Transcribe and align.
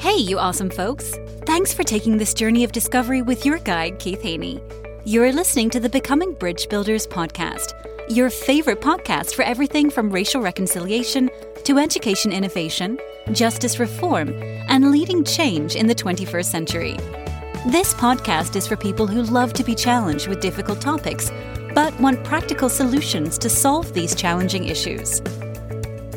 Hey, 0.00 0.16
you 0.16 0.38
awesome 0.38 0.70
folks! 0.70 1.14
Thanks 1.44 1.74
for 1.74 1.82
taking 1.82 2.16
this 2.16 2.32
journey 2.32 2.64
of 2.64 2.72
discovery 2.72 3.20
with 3.20 3.44
your 3.44 3.58
guide, 3.58 3.98
Keith 3.98 4.22
Haney. 4.22 4.58
You're 5.04 5.30
listening 5.30 5.68
to 5.68 5.78
the 5.78 5.90
Becoming 5.90 6.32
Bridge 6.32 6.70
Builders 6.70 7.06
podcast, 7.06 7.74
your 8.08 8.30
favorite 8.30 8.80
podcast 8.80 9.34
for 9.34 9.42
everything 9.42 9.90
from 9.90 10.08
racial 10.08 10.40
reconciliation 10.40 11.28
to 11.64 11.76
education 11.76 12.32
innovation, 12.32 12.98
justice 13.32 13.78
reform, 13.78 14.30
and 14.70 14.90
leading 14.90 15.22
change 15.22 15.76
in 15.76 15.86
the 15.86 15.94
21st 15.94 16.46
century. 16.46 16.96
This 17.66 17.92
podcast 17.92 18.56
is 18.56 18.66
for 18.66 18.76
people 18.76 19.06
who 19.06 19.20
love 19.24 19.52
to 19.52 19.62
be 19.62 19.74
challenged 19.74 20.28
with 20.28 20.40
difficult 20.40 20.80
topics, 20.80 21.30
but 21.74 21.92
want 22.00 22.24
practical 22.24 22.70
solutions 22.70 23.36
to 23.36 23.50
solve 23.50 23.92
these 23.92 24.14
challenging 24.14 24.64
issues. 24.64 25.20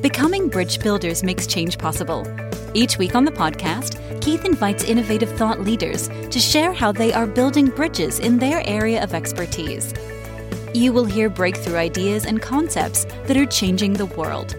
Becoming 0.02 0.47
Bridge 0.47 0.79
Builders 0.79 1.21
makes 1.21 1.45
change 1.45 1.77
possible. 1.77 2.25
Each 2.75 2.97
week 2.97 3.13
on 3.13 3.23
the 3.23 3.31
podcast, 3.31 3.99
Keith 4.19 4.45
invites 4.45 4.83
innovative 4.83 5.29
thought 5.37 5.61
leaders 5.61 6.07
to 6.07 6.39
share 6.39 6.73
how 6.73 6.91
they 6.91 7.14
are 7.14 7.27
building 7.27 7.68
bridges 7.68 8.18
in 8.19 8.39
their 8.39 8.68
area 8.68 9.04
of 9.04 9.14
expertise. 9.14 9.93
You 10.73 10.91
will 10.91 11.05
hear 11.05 11.29
breakthrough 11.29 11.75
ideas 11.75 12.25
and 12.25 12.41
concepts 12.41 13.05
that 13.25 13.37
are 13.37 13.45
changing 13.45 13.93
the 13.93 14.07
world. 14.07 14.55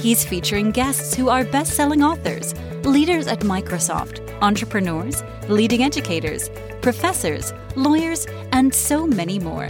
He's 0.00 0.24
featuring 0.24 0.72
guests 0.72 1.14
who 1.14 1.28
are 1.28 1.44
best 1.44 1.74
selling 1.74 2.02
authors, 2.02 2.52
leaders 2.82 3.28
at 3.28 3.40
Microsoft, 3.40 4.28
entrepreneurs, 4.42 5.22
leading 5.48 5.84
educators, 5.84 6.50
professors, 6.80 7.52
lawyers, 7.76 8.26
and 8.50 8.74
so 8.74 9.06
many 9.06 9.38
more. 9.38 9.68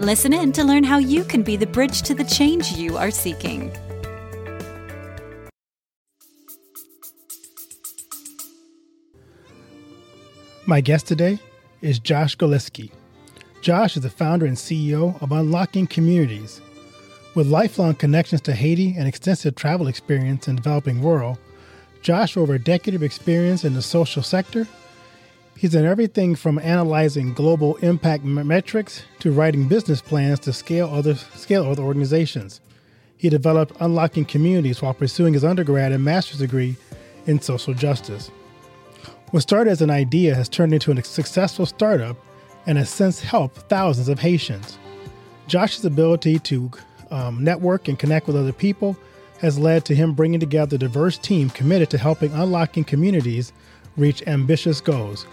Listen 0.00 0.32
in 0.32 0.50
to 0.52 0.64
learn 0.64 0.82
how 0.82 0.98
you 0.98 1.22
can 1.22 1.44
be 1.44 1.56
the 1.56 1.66
bridge 1.66 2.02
to 2.02 2.14
the 2.14 2.24
change 2.24 2.72
you 2.72 2.96
are 2.96 3.12
seeking. 3.12 3.72
My 10.68 10.82
guest 10.82 11.06
today 11.06 11.38
is 11.80 11.98
Josh 11.98 12.36
Goralski. 12.36 12.90
Josh 13.62 13.96
is 13.96 14.02
the 14.02 14.10
founder 14.10 14.44
and 14.44 14.54
CEO 14.54 15.18
of 15.22 15.32
Unlocking 15.32 15.86
Communities. 15.86 16.60
With 17.34 17.46
lifelong 17.46 17.94
connections 17.94 18.42
to 18.42 18.52
Haiti 18.52 18.94
and 18.94 19.08
extensive 19.08 19.54
travel 19.54 19.88
experience 19.88 20.46
in 20.46 20.56
developing 20.56 21.00
world, 21.00 21.38
Josh 22.02 22.36
over 22.36 22.52
a 22.52 22.58
decade 22.58 22.94
of 22.94 23.02
experience 23.02 23.64
in 23.64 23.72
the 23.72 23.80
social 23.80 24.22
sector. 24.22 24.68
He's 25.56 25.72
done 25.72 25.86
everything 25.86 26.34
from 26.34 26.58
analyzing 26.58 27.32
global 27.32 27.76
impact 27.76 28.24
metrics 28.24 29.04
to 29.20 29.32
writing 29.32 29.68
business 29.68 30.02
plans 30.02 30.38
to 30.40 30.52
scale 30.52 30.90
other 30.92 31.14
scale 31.14 31.64
other 31.64 31.82
organizations. 31.82 32.60
He 33.16 33.30
developed 33.30 33.74
Unlocking 33.80 34.26
Communities 34.26 34.82
while 34.82 34.92
pursuing 34.92 35.32
his 35.32 35.44
undergrad 35.44 35.92
and 35.92 36.04
master's 36.04 36.40
degree 36.40 36.76
in 37.24 37.40
social 37.40 37.72
justice. 37.72 38.30
What 39.30 39.42
started 39.42 39.70
as 39.70 39.82
an 39.82 39.90
idea 39.90 40.34
has 40.34 40.48
turned 40.48 40.72
into 40.72 40.90
a 40.90 41.04
successful 41.04 41.66
startup 41.66 42.16
and 42.64 42.78
has 42.78 42.88
since 42.88 43.20
helped 43.20 43.58
thousands 43.68 44.08
of 44.08 44.18
Haitians. 44.18 44.78
Josh's 45.48 45.84
ability 45.84 46.38
to 46.38 46.70
um, 47.10 47.44
network 47.44 47.88
and 47.88 47.98
connect 47.98 48.26
with 48.26 48.36
other 48.36 48.54
people 48.54 48.96
has 49.40 49.58
led 49.58 49.84
to 49.84 49.94
him 49.94 50.14
bringing 50.14 50.40
together 50.40 50.76
a 50.76 50.78
diverse 50.78 51.18
team 51.18 51.50
committed 51.50 51.90
to 51.90 51.98
helping 51.98 52.32
unlocking 52.32 52.84
communities 52.84 53.52
reach 53.98 54.26
ambitious 54.26 54.80
goals. 54.80 55.26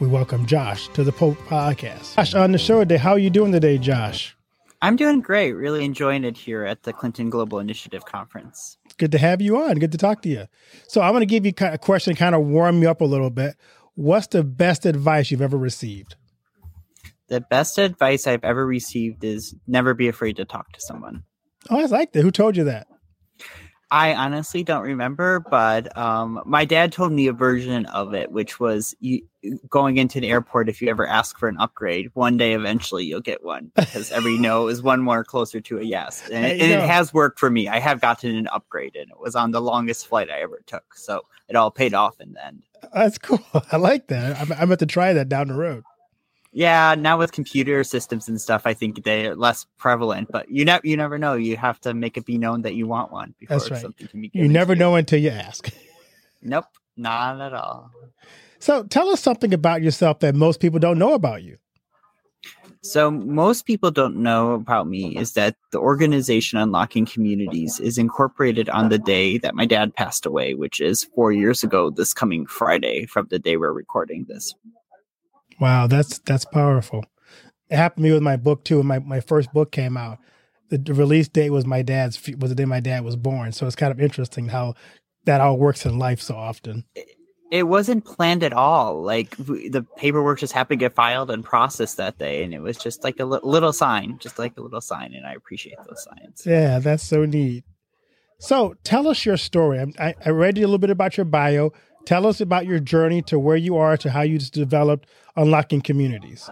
We 0.00 0.06
welcome 0.06 0.44
Josh 0.44 0.88
to 0.88 1.02
the 1.02 1.12
Pope 1.12 1.38
podcast. 1.46 2.16
Josh, 2.16 2.34
on 2.34 2.52
the 2.52 2.58
show 2.58 2.80
today, 2.80 2.98
how 2.98 3.12
are 3.12 3.18
you 3.18 3.30
doing 3.30 3.52
today, 3.52 3.78
Josh? 3.78 4.36
I'm 4.82 4.96
doing 4.96 5.22
great. 5.22 5.52
Really 5.52 5.86
enjoying 5.86 6.24
it 6.24 6.36
here 6.36 6.66
at 6.66 6.82
the 6.82 6.92
Clinton 6.92 7.30
Global 7.30 7.58
Initiative 7.58 8.04
Conference. 8.04 8.76
Good 9.00 9.12
to 9.12 9.18
have 9.18 9.40
you 9.40 9.56
on. 9.56 9.76
Good 9.76 9.92
to 9.92 9.98
talk 9.98 10.20
to 10.22 10.28
you. 10.28 10.46
So, 10.86 11.00
I'm 11.00 11.12
going 11.12 11.22
to 11.22 11.26
give 11.26 11.46
you 11.46 11.52
a 11.58 11.78
question, 11.78 12.14
to 12.14 12.18
kind 12.18 12.34
of 12.34 12.42
warm 12.42 12.82
you 12.82 12.90
up 12.90 13.00
a 13.00 13.06
little 13.06 13.30
bit. 13.30 13.56
What's 13.94 14.26
the 14.26 14.44
best 14.44 14.84
advice 14.84 15.30
you've 15.30 15.40
ever 15.40 15.56
received? 15.56 16.16
The 17.28 17.40
best 17.40 17.78
advice 17.78 18.26
I've 18.26 18.44
ever 18.44 18.66
received 18.66 19.24
is 19.24 19.54
never 19.66 19.94
be 19.94 20.08
afraid 20.08 20.36
to 20.36 20.44
talk 20.44 20.70
to 20.72 20.80
someone. 20.82 21.22
Oh, 21.70 21.80
I 21.80 21.86
like 21.86 22.12
that. 22.12 22.20
Who 22.20 22.30
told 22.30 22.58
you 22.58 22.64
that? 22.64 22.88
I 23.90 24.14
honestly 24.14 24.62
don't 24.62 24.84
remember, 24.84 25.40
but 25.40 25.96
um, 25.98 26.40
my 26.46 26.64
dad 26.64 26.92
told 26.92 27.10
me 27.10 27.26
a 27.26 27.32
version 27.32 27.86
of 27.86 28.14
it, 28.14 28.30
which 28.30 28.60
was 28.60 28.94
you, 29.00 29.22
going 29.68 29.96
into 29.96 30.18
an 30.18 30.24
airport. 30.24 30.68
If 30.68 30.80
you 30.80 30.88
ever 30.88 31.04
ask 31.06 31.38
for 31.38 31.48
an 31.48 31.56
upgrade, 31.58 32.10
one 32.14 32.36
day 32.36 32.54
eventually 32.54 33.04
you'll 33.04 33.20
get 33.20 33.44
one 33.44 33.72
because 33.74 34.12
every 34.12 34.38
no 34.38 34.68
is 34.68 34.80
one 34.80 35.00
more 35.00 35.24
closer 35.24 35.60
to 35.62 35.78
a 35.78 35.82
yes, 35.82 36.28
and, 36.30 36.46
it, 36.46 36.60
and 36.60 36.70
it 36.70 36.88
has 36.88 37.12
worked 37.12 37.40
for 37.40 37.50
me. 37.50 37.66
I 37.66 37.80
have 37.80 38.00
gotten 38.00 38.34
an 38.36 38.46
upgrade, 38.48 38.94
and 38.94 39.10
it 39.10 39.18
was 39.18 39.34
on 39.34 39.50
the 39.50 39.60
longest 39.60 40.06
flight 40.06 40.30
I 40.30 40.40
ever 40.40 40.62
took, 40.66 40.94
so 40.94 41.22
it 41.48 41.56
all 41.56 41.72
paid 41.72 41.92
off 41.92 42.20
in 42.20 42.34
the 42.34 42.46
end. 42.46 42.62
That's 42.94 43.18
cool. 43.18 43.40
I 43.72 43.76
like 43.76 44.06
that. 44.06 44.40
I'm, 44.40 44.52
I'm 44.52 44.62
about 44.62 44.78
to 44.80 44.86
try 44.86 45.12
that 45.12 45.28
down 45.28 45.48
the 45.48 45.54
road. 45.54 45.82
Yeah, 46.52 46.96
now 46.98 47.16
with 47.16 47.30
computer 47.30 47.84
systems 47.84 48.28
and 48.28 48.40
stuff, 48.40 48.62
I 48.64 48.74
think 48.74 49.04
they're 49.04 49.36
less 49.36 49.66
prevalent. 49.78 50.30
But 50.32 50.50
you 50.50 50.64
never, 50.64 50.84
you 50.84 50.96
never 50.96 51.16
know. 51.16 51.34
You 51.34 51.56
have 51.56 51.80
to 51.82 51.94
make 51.94 52.16
it 52.16 52.24
be 52.26 52.38
known 52.38 52.62
that 52.62 52.74
you 52.74 52.88
want 52.88 53.12
one 53.12 53.34
before 53.38 53.58
That's 53.58 53.70
right. 53.70 53.80
something 53.80 54.08
can 54.08 54.20
be. 54.20 54.30
You 54.34 54.48
never 54.48 54.74
know 54.74 54.96
until 54.96 55.20
you 55.20 55.30
ask. 55.30 55.70
Nope, 56.42 56.64
not 56.96 57.38
at 57.40 57.52
all. 57.52 57.90
So, 58.60 58.84
tell 58.84 59.10
us 59.10 59.20
something 59.20 59.52
about 59.52 59.82
yourself 59.82 60.20
that 60.20 60.34
most 60.34 60.60
people 60.60 60.78
don't 60.78 60.98
know 60.98 61.12
about 61.12 61.42
you. 61.42 61.58
So, 62.82 63.10
most 63.10 63.66
people 63.66 63.90
don't 63.90 64.16
know 64.16 64.52
about 64.52 64.88
me 64.88 65.16
is 65.16 65.34
that 65.34 65.56
the 65.70 65.78
organization 65.78 66.58
Unlocking 66.58 67.04
Communities 67.04 67.78
is 67.78 67.98
incorporated 67.98 68.70
on 68.70 68.88
the 68.88 68.98
day 68.98 69.36
that 69.38 69.54
my 69.54 69.66
dad 69.66 69.94
passed 69.94 70.24
away, 70.24 70.54
which 70.54 70.80
is 70.80 71.04
four 71.14 71.30
years 71.30 71.62
ago 71.62 71.90
this 71.90 72.14
coming 72.14 72.46
Friday 72.46 73.04
from 73.04 73.26
the 73.28 73.38
day 73.38 73.58
we're 73.58 73.72
recording 73.72 74.24
this. 74.28 74.54
Wow, 75.60 75.86
that's 75.86 76.18
that's 76.20 76.44
powerful. 76.46 77.04
It 77.68 77.76
happened 77.76 78.04
to 78.04 78.08
me 78.08 78.14
with 78.14 78.22
my 78.22 78.36
book 78.36 78.64
too. 78.64 78.78
When 78.78 78.86
my, 78.86 78.98
my 78.98 79.20
first 79.20 79.52
book 79.52 79.70
came 79.70 79.96
out, 79.96 80.18
the, 80.70 80.78
the 80.78 80.94
release 80.94 81.28
date 81.28 81.50
was 81.50 81.66
my 81.66 81.82
dad's 81.82 82.20
was 82.38 82.50
the 82.50 82.54
day 82.54 82.64
my 82.64 82.80
dad 82.80 83.04
was 83.04 83.16
born. 83.16 83.52
So 83.52 83.66
it's 83.66 83.76
kind 83.76 83.92
of 83.92 84.00
interesting 84.00 84.48
how 84.48 84.74
that 85.26 85.40
all 85.40 85.58
works 85.58 85.84
in 85.84 85.98
life 85.98 86.20
so 86.20 86.34
often. 86.34 86.84
It 87.52 87.64
wasn't 87.64 88.04
planned 88.04 88.42
at 88.42 88.52
all. 88.52 89.02
Like 89.02 89.36
the 89.36 89.84
paperwork 89.96 90.38
just 90.38 90.52
happened 90.52 90.80
to 90.80 90.84
get 90.84 90.94
filed 90.94 91.30
and 91.30 91.44
processed 91.44 91.96
that 91.98 92.16
day, 92.18 92.44
and 92.44 92.54
it 92.54 92.60
was 92.60 92.78
just 92.78 93.04
like 93.04 93.18
a 93.20 93.24
li- 93.24 93.40
little 93.42 93.72
sign, 93.72 94.18
just 94.20 94.38
like 94.38 94.56
a 94.56 94.62
little 94.62 94.80
sign. 94.80 95.14
And 95.14 95.26
I 95.26 95.32
appreciate 95.32 95.76
those 95.86 96.04
signs. 96.04 96.46
Yeah, 96.46 96.78
that's 96.78 97.02
so 97.02 97.24
neat. 97.24 97.64
So 98.38 98.74
tell 98.84 99.06
us 99.06 99.26
your 99.26 99.36
story. 99.36 99.84
I, 99.98 100.14
I 100.24 100.30
read 100.30 100.56
you 100.56 100.64
a 100.64 100.68
little 100.68 100.78
bit 100.78 100.90
about 100.90 101.16
your 101.16 101.26
bio. 101.26 101.72
Tell 102.10 102.26
us 102.26 102.40
about 102.40 102.66
your 102.66 102.80
journey 102.80 103.22
to 103.22 103.38
where 103.38 103.56
you 103.56 103.76
are 103.76 103.96
to 103.98 104.10
how 104.10 104.22
you 104.22 104.40
developed 104.40 105.08
unlocking 105.36 105.80
communities. 105.80 106.50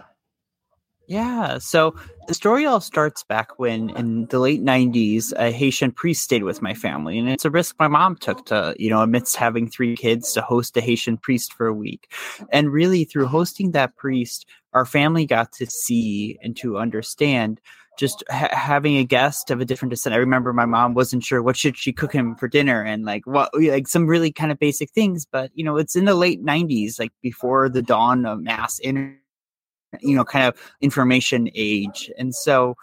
Yeah, 1.05 1.57
so 1.57 1.95
the 2.29 2.35
story 2.35 2.63
all 2.63 2.79
starts 2.79 3.23
back 3.23 3.57
when 3.57 3.89
in 3.97 4.27
the 4.27 4.37
late 4.37 4.61
90s, 4.61 5.33
a 5.35 5.49
Haitian 5.49 5.91
priest 5.91 6.21
stayed 6.21 6.43
with 6.43 6.61
my 6.61 6.75
family. 6.75 7.17
And 7.17 7.27
it's 7.27 7.43
a 7.43 7.49
risk 7.49 7.75
my 7.79 7.87
mom 7.87 8.15
took 8.17 8.45
to, 8.45 8.75
you 8.77 8.87
know, 8.87 9.01
amidst 9.01 9.35
having 9.35 9.67
three 9.67 9.97
kids, 9.97 10.31
to 10.33 10.41
host 10.43 10.77
a 10.77 10.81
Haitian 10.81 11.17
priest 11.17 11.53
for 11.53 11.65
a 11.65 11.73
week. 11.73 12.13
And 12.51 12.71
really, 12.71 13.03
through 13.03 13.25
hosting 13.25 13.71
that 13.71 13.95
priest, 13.95 14.45
our 14.73 14.85
family 14.85 15.25
got 15.25 15.51
to 15.53 15.65
see 15.65 16.37
and 16.43 16.55
to 16.57 16.77
understand 16.77 17.59
just 17.97 18.23
ha- 18.29 18.49
having 18.51 18.97
a 18.97 19.03
guest 19.03 19.49
of 19.49 19.59
a 19.59 19.65
different 19.65 19.89
descent. 19.89 20.13
I 20.13 20.19
remember 20.19 20.53
my 20.53 20.67
mom 20.67 20.93
wasn't 20.93 21.23
sure 21.23 21.41
what 21.41 21.57
should 21.57 21.77
she 21.79 21.91
cook 21.91 22.13
him 22.13 22.35
for 22.35 22.47
dinner 22.47 22.83
and 22.83 23.05
like 23.05 23.25
what 23.25 23.49
like 23.55 23.87
some 23.87 24.05
really 24.05 24.31
kind 24.31 24.51
of 24.51 24.59
basic 24.59 24.91
things. 24.91 25.25
But 25.25 25.49
you 25.55 25.63
know, 25.63 25.77
it's 25.77 25.95
in 25.95 26.05
the 26.05 26.13
late 26.13 26.45
'90s, 26.45 26.99
like 26.99 27.11
before 27.23 27.69
the 27.69 27.81
dawn 27.81 28.27
of 28.27 28.39
mass 28.39 28.79
internet, 28.81 29.18
you 30.01 30.15
know, 30.15 30.23
kind 30.23 30.47
of 30.47 30.55
information 30.81 31.49
age, 31.55 32.11
and 32.17 32.33
so 32.35 32.75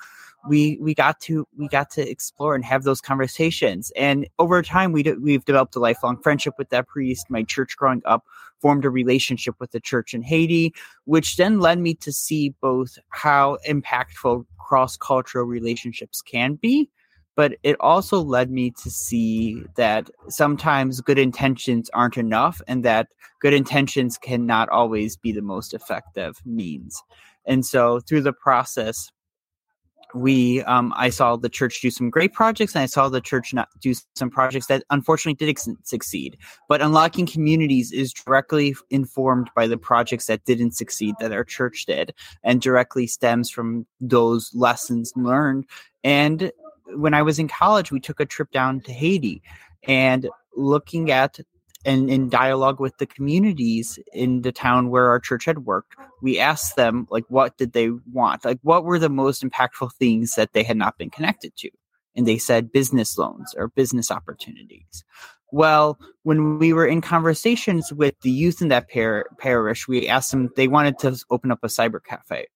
we 0.49 0.79
we 0.81 0.95
got 0.95 1.21
to 1.21 1.47
we 1.57 1.69
got 1.69 1.91
to 1.91 2.09
explore 2.09 2.55
and 2.55 2.65
have 2.65 2.85
those 2.85 3.01
conversations 3.01 3.91
and 3.97 4.29
over 4.39 4.63
time 4.63 4.93
we 4.93 5.03
we've 5.21 5.45
developed 5.45 5.75
a 5.75 5.81
lifelong 5.81 6.17
friendship 6.23 6.55
with 6.57 6.69
that 6.69 6.87
priest 6.87 7.27
my 7.29 7.43
church 7.43 7.77
growing 7.77 8.01
up 8.05 8.25
formed 8.61 8.85
a 8.85 8.91
relationship 8.91 9.57
with 9.59 9.73
the 9.73 9.81
church 9.81 10.15
in 10.15 10.23
Haiti 10.23 10.73
which 11.05 11.37
then 11.37 11.59
led 11.59 11.81
me 11.81 11.95
to 11.95 12.13
see 12.13 12.55
both 12.61 12.97
how 13.09 13.59
impactful 13.69 14.45
cross 14.67 14.97
cultural 14.97 15.45
relationships 15.45 16.21
can 16.21 16.55
be. 16.55 16.91
But 17.37 17.57
it 17.63 17.77
also 17.81 18.21
led 18.21 18.51
me 18.51 18.73
to 18.83 18.91
see 18.91 19.63
that 19.77 20.11
sometimes 20.29 21.01
good 21.01 21.19
intentions 21.19 21.91
aren't 21.95 22.17
enough 22.17 22.61
and 22.67 22.85
that 22.85 23.09
good 23.41 23.53
intentions 23.53 24.19
cannot 24.19 24.69
always 24.71 25.17
be 25.17 25.33
the 25.33 25.43
most 25.43 25.75
effective 25.75 26.37
means. 26.45 27.01
And 27.45 27.65
so 27.65 28.01
through 28.01 28.23
the 28.23 28.33
process, 28.33 29.13
we 30.15 30.63
um, 30.63 30.93
I 30.97 31.11
saw 31.11 31.37
the 31.37 31.49
church 31.49 31.81
do 31.81 31.91
some 31.91 32.11
great 32.11 32.33
projects, 32.33 32.75
and 32.75 32.83
I 32.83 32.87
saw 32.87 33.09
the 33.09 33.21
church 33.21 33.53
not 33.53 33.69
do 33.81 33.93
some 34.15 34.31
projects 34.31 34.67
that 34.67 34.85
unfortunately 34.91 35.35
did 35.35 35.51
ex- 35.51 35.69
succeed. 35.83 36.39
But 36.69 36.81
unlocking 36.81 37.27
communities 37.27 37.93
is 37.93 38.13
directly 38.13 38.75
informed 38.91 39.51
by 39.55 39.67
the 39.67 39.77
projects 39.77 40.27
that 40.27 40.45
didn't 40.45 40.73
succeed 40.73 41.15
that 41.21 41.33
our 41.33 41.45
church 41.45 41.87
did, 41.87 42.15
and 42.43 42.63
directly 42.63 43.07
stems 43.07 43.51
from 43.51 43.87
those 44.01 44.51
lessons 44.55 45.13
learned. 45.17 45.67
And 46.05 46.53
when 46.95 47.15
I 47.15 47.23
was 47.23 47.39
in 47.39 47.49
college, 47.49 47.91
we 47.91 48.01
took 48.01 48.21
a 48.21 48.27
trip 48.27 48.51
down 48.51 48.81
to 48.83 48.93
Haiti, 48.93 49.43
and 49.87 50.29
looking 50.55 51.11
at 51.11 51.39
and 51.85 52.11
in 52.11 52.29
dialogue 52.29 52.81
with 52.81 52.99
the 52.99 53.07
communities 53.07 53.99
in 54.13 54.43
the 54.43 54.51
town 54.51 54.91
where 54.91 55.09
our 55.09 55.21
church 55.21 55.45
had 55.45 55.61
worked, 55.61 55.95
we 56.21 56.39
asked 56.39 56.75
them 56.75 57.07
like 57.11 57.25
what 57.29 57.57
did 57.57 57.73
they 57.73 57.91
want? 58.13 58.45
Like 58.45 58.59
what 58.63 58.85
were 58.85 58.99
the 58.99 59.09
most 59.09 59.45
impactful 59.45 59.93
things 59.95 60.35
that 60.35 60.53
they 60.53 60.65
had 60.65 60.77
not 60.77 60.99
been 60.99 61.11
connected 61.11 61.57
to? 61.59 61.71
And 62.17 62.27
they 62.27 62.39
said 62.39 62.73
business 62.73 63.17
loans 63.17 63.55
or 63.57 63.69
business 63.69 64.11
opportunities. 64.11 65.05
Well, 65.53 65.99
when 66.25 66.59
we 66.59 66.73
were 66.73 66.87
in 66.87 67.01
conversations 67.01 67.93
with 67.93 68.19
the 68.23 68.31
youth 68.31 68.61
in 68.61 68.69
that 68.69 68.91
par- 68.91 69.27
parish, 69.39 69.87
we 69.87 70.09
asked 70.09 70.33
them 70.33 70.51
they 70.57 70.67
wanted 70.67 70.99
to 71.01 71.17
open 71.31 71.53
up 71.53 71.61
a 71.63 71.69
cyber 71.69 72.01
cafe 72.05 72.47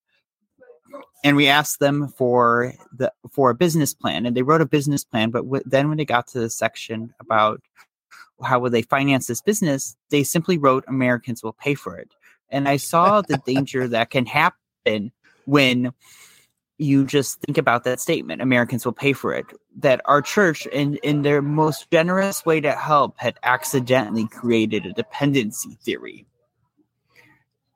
and 1.25 1.37
we 1.37 1.47
asked 1.47 1.81
them 1.81 2.09
for 2.09 2.73
the 2.97 3.13
for 3.31 3.51
a 3.51 3.55
business 3.55 3.95
plan 3.95 4.27
and 4.27 4.37
they 4.37 4.43
wrote 4.43 4.61
a 4.61 4.67
business 4.67 5.05
plan 5.05 5.31
but 5.31 5.45
w- 5.45 5.63
then 5.67 5.89
when 5.89 5.99
they 5.99 6.05
got 6.05 6.27
to 6.27 6.41
the 6.41 6.51
section 6.51 7.13
about 7.21 7.61
how 8.43 8.59
would 8.59 8.73
they 8.73 8.83
finance 8.83 9.27
this 9.27 9.43
business 9.43 9.97
they 10.11 10.23
simply 10.23 10.59
wrote 10.59 10.85
americans 10.89 11.43
will 11.43 11.53
pay 11.53 11.75
for 11.75 11.97
it. 11.97 12.13
And 12.51 12.69
i 12.69 12.77
saw 12.77 13.21
the 13.23 13.39
danger 13.47 13.89
that 13.89 14.11
can 14.11 14.27
happen 14.27 15.13
when 15.47 15.93
you 16.79 17.05
just 17.05 17.41
think 17.43 17.59
about 17.59 17.85
that 17.85 18.01
statement 18.01 18.43
americans 18.43 18.85
will 18.85 18.93
pay 18.93 19.13
for 19.13 19.35
it 19.35 19.47
that 19.79 20.01
our 20.05 20.23
church 20.23 20.67
in 20.67 20.97
in 20.97 21.23
their 21.23 21.43
most 21.43 21.91
generous 21.91 22.45
way 22.45 22.61
to 22.61 22.73
help 22.73 23.19
had 23.19 23.39
accidentally 23.43 24.27
created 24.27 24.87
a 24.87 24.93
dependency 24.93 25.79
theory. 25.85 26.27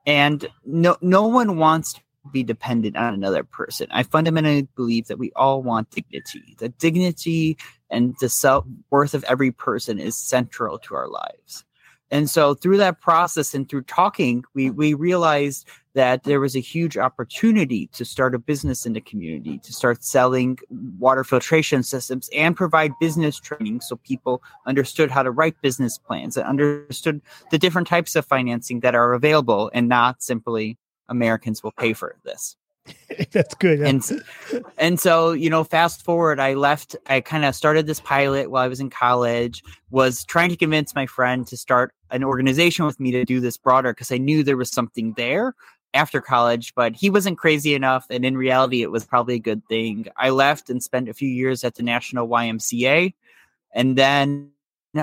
And 0.07 0.47
no 0.65 0.97
no 1.01 1.27
one 1.27 1.57
wants 1.57 2.01
be 2.33 2.43
dependent 2.43 2.97
on 2.97 3.15
another 3.15 3.45
person. 3.45 3.87
I 3.91 4.03
fundamentally 4.03 4.69
believe 4.77 5.07
that 5.09 5.19
we 5.19 5.33
all 5.37 5.63
want 5.63 5.91
dignity. 5.91 6.55
The 6.59 6.69
dignity 6.69 7.57
and 7.91 8.15
the 8.21 8.29
self 8.29 8.65
worth 8.91 9.15
of 9.15 9.25
every 9.25 9.51
person 9.51 9.99
is 9.99 10.17
central 10.17 10.79
to 10.81 10.95
our 10.95 11.09
lives. 11.09 11.65
And 12.11 12.31
so 12.31 12.55
through 12.55 12.77
that 12.77 13.01
process 13.01 13.55
and 13.55 13.69
through 13.69 13.83
talking, 13.83 14.45
we 14.55 14.71
we 14.71 14.95
realized 14.95 15.67
that 15.95 16.25
there 16.25 16.41
was 16.41 16.55
a 16.55 16.61
huge 16.61 16.99
opportunity 16.99 17.87
to 17.89 18.05
start 18.05 18.35
a 18.35 18.39
business 18.39 18.85
in 18.85 18.93
the 18.93 19.01
community, 19.01 19.59
to 19.59 19.73
start 19.73 20.05
selling 20.05 20.59
water 20.99 21.25
filtration 21.25 21.83
systems 21.83 22.29
and 22.35 22.57
provide 22.57 22.93
business 23.01 23.39
training 23.39 23.81
so 23.81 23.97
people 23.97 24.43
understood 24.67 25.11
how 25.11 25.23
to 25.23 25.31
write 25.31 25.61
business 25.63 25.99
plans 25.99 26.37
and 26.37 26.47
understood 26.47 27.21
the 27.51 27.59
different 27.59 27.89
types 27.89 28.17
of 28.17 28.27
financing 28.27 28.81
that 28.81 28.95
are 28.95 29.15
available 29.15 29.71
and 29.73 29.89
not 29.89 30.23
simply 30.23 30.77
Americans 31.09 31.63
will 31.63 31.73
pay 31.73 31.93
for 31.93 32.17
this. 32.25 32.57
That's 33.33 33.55
good. 33.55 33.81
And 33.81 34.03
and 34.77 35.01
so, 35.01 35.33
you 35.33 35.49
know, 35.49 35.65
fast 35.65 36.05
forward, 36.05 36.39
I 36.39 36.55
left, 36.55 36.97
I 37.07 37.21
kind 37.21 37.45
of 37.45 37.55
started 37.55 37.87
this 37.87 38.01
pilot 38.01 38.51
while 38.51 38.63
I 38.63 38.69
was 38.69 38.81
in 38.81 38.91
college, 38.91 39.63
was 39.91 40.25
trying 40.25 40.51
to 40.51 40.57
convince 40.57 40.95
my 40.95 41.07
friend 41.07 41.47
to 41.47 41.57
start 41.57 41.95
an 42.11 42.23
organization 42.23 42.85
with 42.85 43.01
me 43.01 43.11
to 43.13 43.25
do 43.25 43.41
this 43.41 43.57
broader 43.57 43.93
because 43.93 44.13
I 44.13 44.19
knew 44.19 44.43
there 44.43 44.57
was 44.57 44.71
something 44.71 45.15
there 45.15 45.55
after 45.95 46.21
college, 46.21 46.75
but 46.75 46.95
he 46.95 47.09
wasn't 47.09 47.39
crazy 47.39 47.75
enough. 47.75 48.07
And 48.11 48.25
in 48.25 48.37
reality, 48.37 48.83
it 48.83 48.91
was 48.91 49.07
probably 49.07 49.37
a 49.37 49.41
good 49.41 49.63
thing. 49.69 50.07
I 50.17 50.31
left 50.31 50.69
and 50.69 50.83
spent 50.83 51.09
a 51.09 51.15
few 51.15 51.29
years 51.29 51.65
at 51.65 51.77
the 51.77 51.83
National 51.83 52.29
YMCA 52.29 53.15
and 53.73 53.97
then 53.97 54.51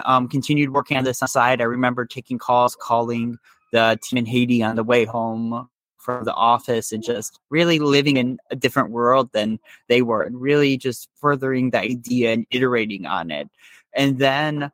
um, 0.05 0.27
continued 0.27 0.73
working 0.73 0.97
on 0.97 1.03
this 1.03 1.19
side. 1.19 1.61
I 1.61 1.65
remember 1.65 2.05
taking 2.05 2.37
calls, 2.37 2.75
calling 2.75 3.37
the 3.71 3.97
team 4.03 4.17
in 4.17 4.25
Haiti 4.25 4.61
on 4.61 4.75
the 4.75 4.83
way 4.83 5.05
home 5.05 5.69
from 6.01 6.25
the 6.25 6.33
office 6.33 6.91
and 6.91 7.03
just 7.03 7.39
really 7.49 7.79
living 7.79 8.17
in 8.17 8.39
a 8.49 8.55
different 8.55 8.89
world 8.89 9.31
than 9.33 9.59
they 9.87 10.01
were 10.01 10.23
and 10.23 10.41
really 10.41 10.77
just 10.77 11.09
furthering 11.15 11.69
the 11.69 11.79
idea 11.79 12.33
and 12.33 12.45
iterating 12.49 13.05
on 13.05 13.29
it. 13.31 13.49
And 13.93 14.17
then 14.17 14.71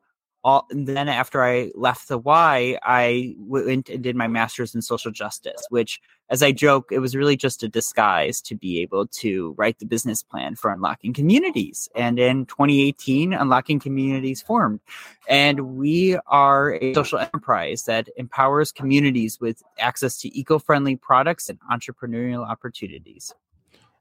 all, 0.47 0.65
and 0.71 0.87
then 0.87 1.09
after 1.09 1.43
I 1.43 1.71
left 1.75 2.07
the 2.07 2.17
Y, 2.17 2.79
I 2.81 3.35
went 3.37 3.89
and 3.89 4.01
did 4.01 4.15
my 4.15 4.27
master's 4.27 4.73
in 4.73 4.81
social 4.81 5.11
justice, 5.11 5.61
which, 5.69 5.99
as 6.29 6.41
I 6.41 6.53
joke, 6.53 6.89
it 6.89 6.99
was 6.99 7.17
really 7.17 7.35
just 7.35 7.63
a 7.63 7.67
disguise 7.67 8.39
to 8.43 8.55
be 8.55 8.81
able 8.81 9.07
to 9.07 9.53
write 9.57 9.79
the 9.79 9.85
business 9.85 10.23
plan 10.23 10.55
for 10.55 10.71
Unlocking 10.71 11.11
Communities. 11.13 11.89
And 11.95 12.17
in 12.17 12.45
2018, 12.45 13.33
Unlocking 13.33 13.79
Communities 13.81 14.41
formed. 14.41 14.79
And 15.27 15.75
we 15.75 16.17
are 16.27 16.75
a 16.75 16.93
social 16.93 17.19
enterprise 17.19 17.83
that 17.83 18.07
empowers 18.15 18.71
communities 18.71 19.41
with 19.41 19.61
access 19.77 20.17
to 20.21 20.37
eco 20.37 20.59
friendly 20.59 20.95
products 20.95 21.49
and 21.49 21.59
entrepreneurial 21.69 22.47
opportunities. 22.47 23.35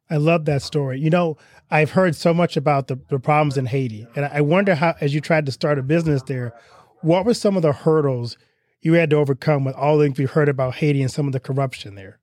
I 0.08 0.16
love 0.16 0.44
that 0.44 0.62
story. 0.62 1.00
You 1.00 1.10
know, 1.10 1.36
I've 1.70 1.90
heard 1.90 2.14
so 2.14 2.32
much 2.32 2.56
about 2.56 2.86
the, 2.88 2.98
the 3.08 3.18
problems 3.18 3.56
in 3.56 3.66
Haiti, 3.66 4.06
and 4.14 4.26
I 4.26 4.40
wonder 4.40 4.74
how, 4.74 4.94
as 5.00 5.14
you 5.14 5.20
tried 5.20 5.46
to 5.46 5.52
start 5.52 5.78
a 5.78 5.82
business 5.82 6.22
there, 6.22 6.54
what 7.02 7.24
were 7.24 7.34
some 7.34 7.56
of 7.56 7.62
the 7.62 7.72
hurdles 7.72 8.36
you 8.82 8.92
had 8.92 9.10
to 9.10 9.16
overcome 9.16 9.64
with 9.64 9.74
all 9.74 9.98
the 9.98 10.04
things 10.04 10.18
we've 10.18 10.30
heard 10.30 10.48
about 10.48 10.76
Haiti 10.76 11.02
and 11.02 11.10
some 11.10 11.26
of 11.26 11.32
the 11.32 11.40
corruption 11.40 11.96
there? 11.96 12.20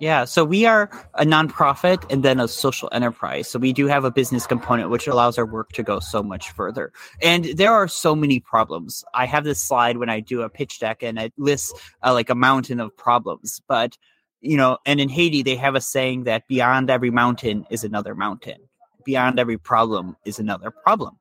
Yeah, 0.00 0.24
so 0.24 0.44
we 0.44 0.66
are 0.66 0.90
a 1.14 1.24
nonprofit 1.24 2.04
and 2.12 2.24
then 2.24 2.40
a 2.40 2.48
social 2.48 2.88
enterprise. 2.90 3.48
So 3.48 3.60
we 3.60 3.72
do 3.72 3.86
have 3.86 4.04
a 4.04 4.10
business 4.10 4.44
component, 4.44 4.90
which 4.90 5.06
allows 5.06 5.38
our 5.38 5.46
work 5.46 5.70
to 5.72 5.84
go 5.84 6.00
so 6.00 6.20
much 6.20 6.50
further. 6.50 6.92
And 7.22 7.44
there 7.44 7.72
are 7.72 7.86
so 7.86 8.16
many 8.16 8.40
problems. 8.40 9.04
I 9.14 9.24
have 9.26 9.44
this 9.44 9.62
slide 9.62 9.98
when 9.98 10.10
I 10.10 10.18
do 10.18 10.42
a 10.42 10.50
pitch 10.50 10.80
deck, 10.80 11.04
and 11.04 11.16
it 11.18 11.32
lists 11.38 11.72
uh, 12.02 12.12
like 12.12 12.28
a 12.28 12.34
mountain 12.34 12.80
of 12.80 12.94
problems. 12.96 13.62
But 13.68 13.96
you 14.44 14.58
know, 14.58 14.78
and 14.84 15.00
in 15.00 15.08
Haiti, 15.08 15.42
they 15.42 15.56
have 15.56 15.74
a 15.74 15.80
saying 15.80 16.24
that 16.24 16.46
beyond 16.46 16.90
every 16.90 17.10
mountain 17.10 17.66
is 17.70 17.82
another 17.82 18.14
mountain, 18.14 18.60
beyond 19.04 19.40
every 19.40 19.56
problem 19.56 20.16
is 20.24 20.38
another 20.38 20.70
problem. 20.70 21.18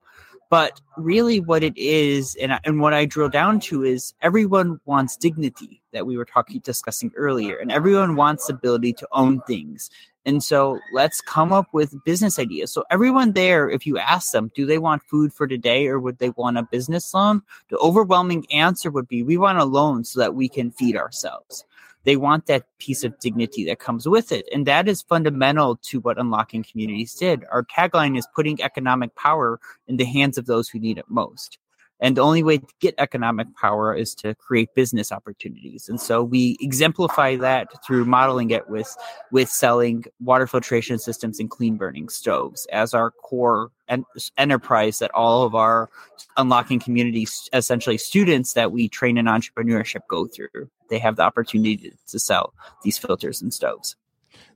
But 0.50 0.81
really, 0.98 1.40
what 1.40 1.64
it 1.64 1.75
is, 1.78 2.36
and, 2.36 2.60
and 2.64 2.80
what 2.80 2.94
I 2.94 3.06
drill 3.06 3.30
down 3.30 3.60
to 3.62 3.84
is 3.84 4.14
everyone 4.22 4.80
wants 4.86 5.18
dignity 5.18 5.81
that 5.94 6.06
we 6.06 6.18
were 6.18 6.25
talking 6.25 6.60
discussing 6.60 7.12
earlier, 7.16 7.58
and 7.58 7.72
everyone 7.72 8.16
wants 8.16 8.50
ability 8.50 8.94
to 8.94 9.08
own 9.14 9.42
things. 9.48 9.90
And 10.26 10.44
so 10.44 10.80
let's 10.94 11.22
come 11.22 11.52
up 11.52 11.68
with 11.74 12.04
business 12.04 12.38
ideas. 12.38 12.72
So 12.72 12.84
everyone 12.92 13.34
there, 13.34 13.69
if 13.69 13.86
you 13.86 13.98
ask 13.98 14.31
them, 14.31 14.52
do 14.54 14.66
they 14.66 14.78
want 14.78 15.04
food 15.04 15.34
for 15.34 15.48
today 15.48 15.88
or 15.88 16.00
would 16.00 16.19
they 16.19 16.30
want 16.31 16.58
a 16.58 16.64
business 16.64 17.14
loan? 17.14 17.42
The 17.69 17.78
overwhelming 17.80 18.46
answer 18.52 18.90
would 18.90 19.08
be 19.08 19.24
we 19.24 19.38
want 19.38 19.58
a 19.58 19.66
loan 19.66 20.06
so 20.06 20.22
that 20.22 20.36
we 20.36 20.48
can 20.48 20.72
feed 20.72 20.96
ourselves 20.96 21.66
they 22.04 22.18
want 22.18 22.46
that 22.48 22.66
piece 22.80 23.04
of 23.04 23.18
dignity 23.20 23.66
that 23.66 23.80
comes 23.80 24.08
with 24.08 24.32
it. 24.32 24.48
And 24.54 24.66
that 24.66 24.88
is 24.88 25.02
fundamental 25.02 25.78
to 25.84 26.00
what 26.00 26.20
Unlocking 26.20 26.64
Communities 26.64 27.14
did. 27.16 27.46
Our 27.52 27.64
tagline 27.64 28.18
is 28.18 28.28
putting 28.36 28.62
economic 28.62 29.16
power 29.16 29.60
in 29.88 29.98
the 29.98 30.06
hands 30.06 30.38
of 30.38 30.46
those 30.46 30.70
who 30.70 30.80
need 30.80 30.98
it 30.98 31.06
most. 31.10 31.58
And 32.04 32.18
the 32.18 32.22
only 32.22 32.44
way 32.44 32.58
to 32.58 32.68
get 32.82 32.96
economic 32.98 33.48
power 33.56 33.96
is 33.96 34.14
to 34.16 34.36
create 34.36 34.76
business 34.76 35.10
opportunities. 35.10 35.88
And 35.88 36.02
so 36.02 36.22
we 36.22 36.57
exemplify 36.60 37.38
that 37.38 37.69
through 37.88 38.04
modeling 38.04 38.52
it 38.52 38.69
with, 38.69 38.94
with 39.31 39.50
selling 39.50 40.04
water 40.19 40.45
filtration 40.45 41.00
systems 41.00 41.40
and 41.40 41.50
clean 41.50 41.78
burning 41.78 42.10
stoves 42.10 42.68
as 42.74 42.94
our 42.94 43.12
core 43.12 43.72
en- 43.88 44.04
enterprise 44.38 45.00
that 45.00 45.12
all 45.12 45.44
of 45.44 45.56
our 45.56 45.90
unlocking 46.36 46.78
communities, 46.80 47.50
essentially 47.54 47.98
students 47.98 48.52
that 48.52 48.74
we 48.74 48.90
train 48.90 49.18
in 49.18 49.26
entrepreneurship, 49.26 50.02
go 50.10 50.28
through. 50.28 50.69
They 50.90 51.00
have 51.00 51.16
the 51.16 51.24
opportunity 51.24 51.94
to 52.07 52.19
sell 52.19 52.54
these 52.83 52.98
filters 52.98 53.42
and 53.42 53.54
stoves. 53.54 53.95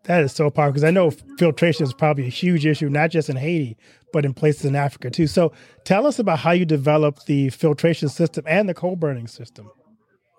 That 0.04 0.24
is 0.24 0.32
so 0.32 0.50
powerful 0.50 0.74
because 0.74 0.84
I 0.84 0.92
know 0.92 1.12
filtration 1.38 1.84
is 1.84 1.94
probably 1.94 2.25
a 2.25 2.30
huge 2.30 2.66
issue, 2.66 2.89
not 2.89 3.10
just 3.10 3.30
in 3.30 3.36
Haiti, 3.36 3.77
but 4.14 4.26
in 4.26 4.34
places 4.34 4.66
in 4.66 4.76
Africa 4.76 5.10
too. 5.10 5.28
So 5.28 5.52
tell 5.84 6.08
us 6.08 6.20
about 6.20 6.40
how 6.40 6.52
you 6.52 6.66
developed 6.66 7.26
the 7.26 7.50
filtration 7.50 8.10
system 8.10 8.46
and 8.48 8.68
the 8.68 8.74
coal 8.74 8.96
burning 8.96 9.28
system. 9.28 9.70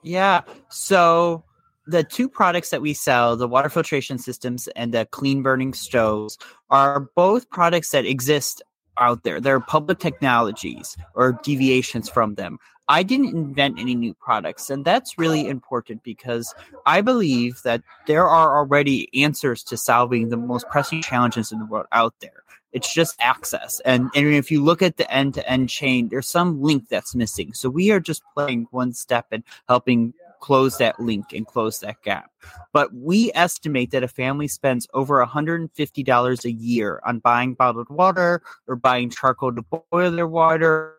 Yeah. 0.03 0.43
So 0.69 1.45
the 1.87 2.05
two 2.05 2.29
products 2.29 2.71
that 2.71 2.83
we 2.83 2.95
sell, 2.95 3.37
the 3.37 3.49
water 3.49 3.69
filtration 3.69 4.19
systems 4.19 4.69
and 4.77 4.93
the 4.93 5.07
clean 5.07 5.43
burning 5.43 5.73
stoves, 5.75 6.39
are 6.71 7.09
both 7.17 7.49
products 7.51 7.91
that 7.91 8.05
exist 8.05 8.63
out 8.99 9.23
there. 9.23 9.41
They're 9.41 9.61
public 9.61 9.99
technologies 9.99 10.97
or 11.15 11.39
deviations 11.43 12.09
from 12.09 12.35
them. 12.35 12.59
I 12.89 13.03
didn't 13.03 13.37
invent 13.37 13.79
any 13.79 13.95
new 13.95 14.15
products. 14.15 14.71
And 14.71 14.85
that's 14.85 15.19
really 15.19 15.47
important 15.49 16.03
because 16.03 16.55
I 16.87 17.01
believe 17.01 17.63
that 17.63 17.83
there 18.07 18.27
are 18.27 18.59
already 18.59 19.09
answers 19.23 19.63
to 19.65 19.77
solving 19.77 20.31
the 20.31 20.37
most 20.37 20.69
pressing 20.69 21.03
challenges 21.03 21.53
in 21.53 21.59
the 21.59 21.67
world 21.67 21.87
out 21.93 22.15
there. 22.21 22.43
It's 22.73 22.93
just 22.93 23.17
access. 23.21 23.81
And, 23.81 24.11
and 24.15 24.27
if 24.27 24.51
you 24.51 24.63
look 24.63 24.83
at 24.83 24.97
the 24.99 25.11
end 25.11 25.35
to 25.35 25.51
end 25.51 25.69
chain, 25.69 26.09
there's 26.09 26.29
some 26.29 26.63
link 26.63 26.89
that's 26.89 27.15
missing. 27.15 27.55
So 27.55 27.71
we 27.71 27.91
are 27.91 28.01
just 28.01 28.23
playing 28.35 28.69
one 28.71 28.93
step 28.93 29.27
and 29.33 29.43
helping 29.69 30.13
close 30.41 30.79
that 30.79 31.01
link 31.01 31.33
and 31.33 31.47
close 31.47 31.81
that 31.81 32.03
gap. 32.03 32.31
But 32.73 32.95
we 32.95 33.33
estimate 33.35 33.91
that 33.91 34.03
a 34.03 34.09
family 34.09 34.49
spends 34.49 34.87
over 34.95 35.25
$150 35.25 36.45
a 36.45 36.53
year 36.53 37.01
on 37.05 37.19
buying 37.19 37.55
bottled 37.55 37.89
water 37.89 38.43
or 38.67 38.77
buying 38.77 39.11
charcoal 39.11 39.55
to 39.55 39.63
boil 39.63 40.11
their 40.11 40.29
water 40.29 40.98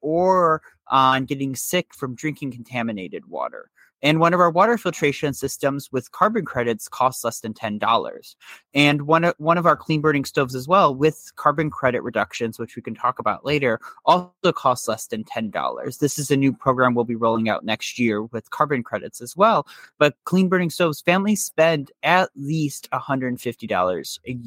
or 0.00 0.62
on 0.88 1.24
getting 1.24 1.54
sick 1.54 1.94
from 1.94 2.14
drinking 2.14 2.52
contaminated 2.52 3.26
water. 3.26 3.70
And 4.02 4.20
one 4.20 4.32
of 4.32 4.40
our 4.40 4.50
water 4.50 4.78
filtration 4.78 5.34
systems 5.34 5.90
with 5.90 6.12
carbon 6.12 6.44
credits 6.44 6.88
costs 6.88 7.24
less 7.24 7.40
than 7.40 7.52
$10. 7.52 8.34
And 8.74 9.02
one 9.02 9.24
of, 9.24 9.34
one 9.38 9.58
of 9.58 9.66
our 9.66 9.76
clean 9.76 10.00
burning 10.00 10.24
stoves 10.24 10.54
as 10.54 10.68
well 10.68 10.94
with 10.94 11.32
carbon 11.34 11.68
credit 11.70 12.02
reductions, 12.02 12.58
which 12.58 12.76
we 12.76 12.82
can 12.82 12.94
talk 12.94 13.18
about 13.18 13.44
later, 13.44 13.80
also 14.04 14.52
costs 14.52 14.86
less 14.86 15.06
than 15.08 15.24
$10. 15.24 15.98
This 15.98 16.18
is 16.18 16.30
a 16.30 16.36
new 16.36 16.52
program 16.52 16.94
we'll 16.94 17.04
be 17.04 17.16
rolling 17.16 17.48
out 17.48 17.64
next 17.64 17.98
year 17.98 18.22
with 18.22 18.50
carbon 18.50 18.84
credits 18.84 19.20
as 19.20 19.36
well. 19.36 19.66
But 19.98 20.14
clean 20.24 20.48
burning 20.48 20.70
stoves, 20.70 21.00
families 21.00 21.44
spend 21.44 21.90
at 22.04 22.30
least 22.36 22.88
$150 22.92 24.18
a 24.28 24.38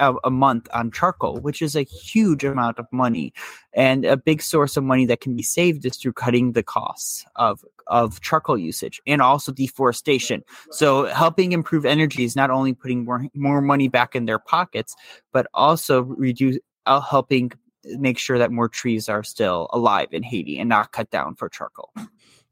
a, 0.00 0.14
a, 0.24 0.30
month 0.30 0.68
on 0.74 0.90
charcoal, 0.90 1.36
which 1.40 1.62
is 1.62 1.76
a 1.76 1.82
huge 1.82 2.42
amount 2.42 2.78
of 2.78 2.86
money. 2.90 3.32
And 3.72 4.04
a 4.04 4.16
big 4.16 4.42
source 4.42 4.76
of 4.76 4.84
money 4.84 5.06
that 5.06 5.20
can 5.20 5.36
be 5.36 5.42
saved 5.42 5.84
is 5.86 5.96
through 5.96 6.14
cutting 6.14 6.52
the 6.52 6.62
costs 6.62 7.24
of 7.36 7.64
of 7.86 8.20
charcoal 8.20 8.56
usage 8.56 9.00
and 9.06 9.20
also 9.20 9.52
deforestation. 9.52 10.42
So 10.70 11.06
helping 11.06 11.52
improve 11.52 11.84
energy 11.84 12.24
is 12.24 12.36
not 12.36 12.50
only 12.50 12.72
putting 12.72 13.04
more 13.04 13.26
more 13.34 13.60
money 13.60 13.88
back 13.88 14.14
in 14.14 14.26
their 14.26 14.38
pockets, 14.38 14.96
but 15.32 15.46
also 15.54 16.02
reduce 16.02 16.58
uh, 16.86 17.00
helping 17.00 17.52
make 17.84 18.18
sure 18.18 18.38
that 18.38 18.50
more 18.50 18.68
trees 18.68 19.08
are 19.08 19.22
still 19.22 19.68
alive 19.72 20.08
in 20.12 20.22
Haiti 20.22 20.58
and 20.58 20.68
not 20.68 20.92
cut 20.92 21.10
down 21.10 21.34
for 21.34 21.48
charcoal. 21.48 21.92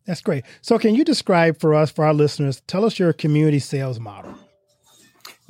That's 0.07 0.23
great. 0.23 0.45
So 0.62 0.78
can 0.78 0.95
you 0.95 1.05
describe 1.05 1.61
for 1.61 1.75
us 1.75 1.90
for 1.90 2.05
our 2.05 2.14
listeners, 2.14 2.62
tell 2.67 2.85
us 2.85 2.99
your 2.99 3.12
community 3.12 3.59
sales 3.59 4.00
model. 4.00 4.35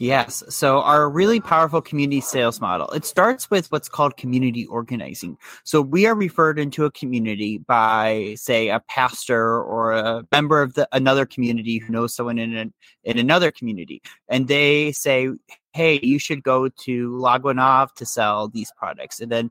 Yes. 0.00 0.44
So 0.48 0.80
our 0.82 1.10
really 1.10 1.40
powerful 1.40 1.82
community 1.82 2.20
sales 2.20 2.60
model, 2.60 2.88
it 2.90 3.04
starts 3.04 3.50
with 3.50 3.66
what's 3.72 3.88
called 3.88 4.16
community 4.16 4.64
organizing. 4.66 5.36
So 5.64 5.82
we 5.82 6.06
are 6.06 6.14
referred 6.14 6.56
into 6.60 6.84
a 6.84 6.90
community 6.92 7.58
by 7.58 8.36
say 8.38 8.68
a 8.68 8.78
pastor 8.88 9.60
or 9.60 9.90
a 9.90 10.22
member 10.30 10.62
of 10.62 10.74
the 10.74 10.88
another 10.92 11.26
community 11.26 11.78
who 11.78 11.92
knows 11.92 12.14
someone 12.14 12.38
in 12.38 12.56
an, 12.56 12.72
in 13.02 13.18
another 13.18 13.50
community 13.50 14.00
and 14.28 14.46
they 14.46 14.92
say, 14.92 15.30
"Hey, 15.72 15.98
you 16.00 16.20
should 16.20 16.44
go 16.44 16.68
to 16.68 17.18
La 17.18 17.38
to 17.38 18.06
sell 18.06 18.46
these 18.46 18.70
products." 18.76 19.18
And 19.18 19.32
then 19.32 19.50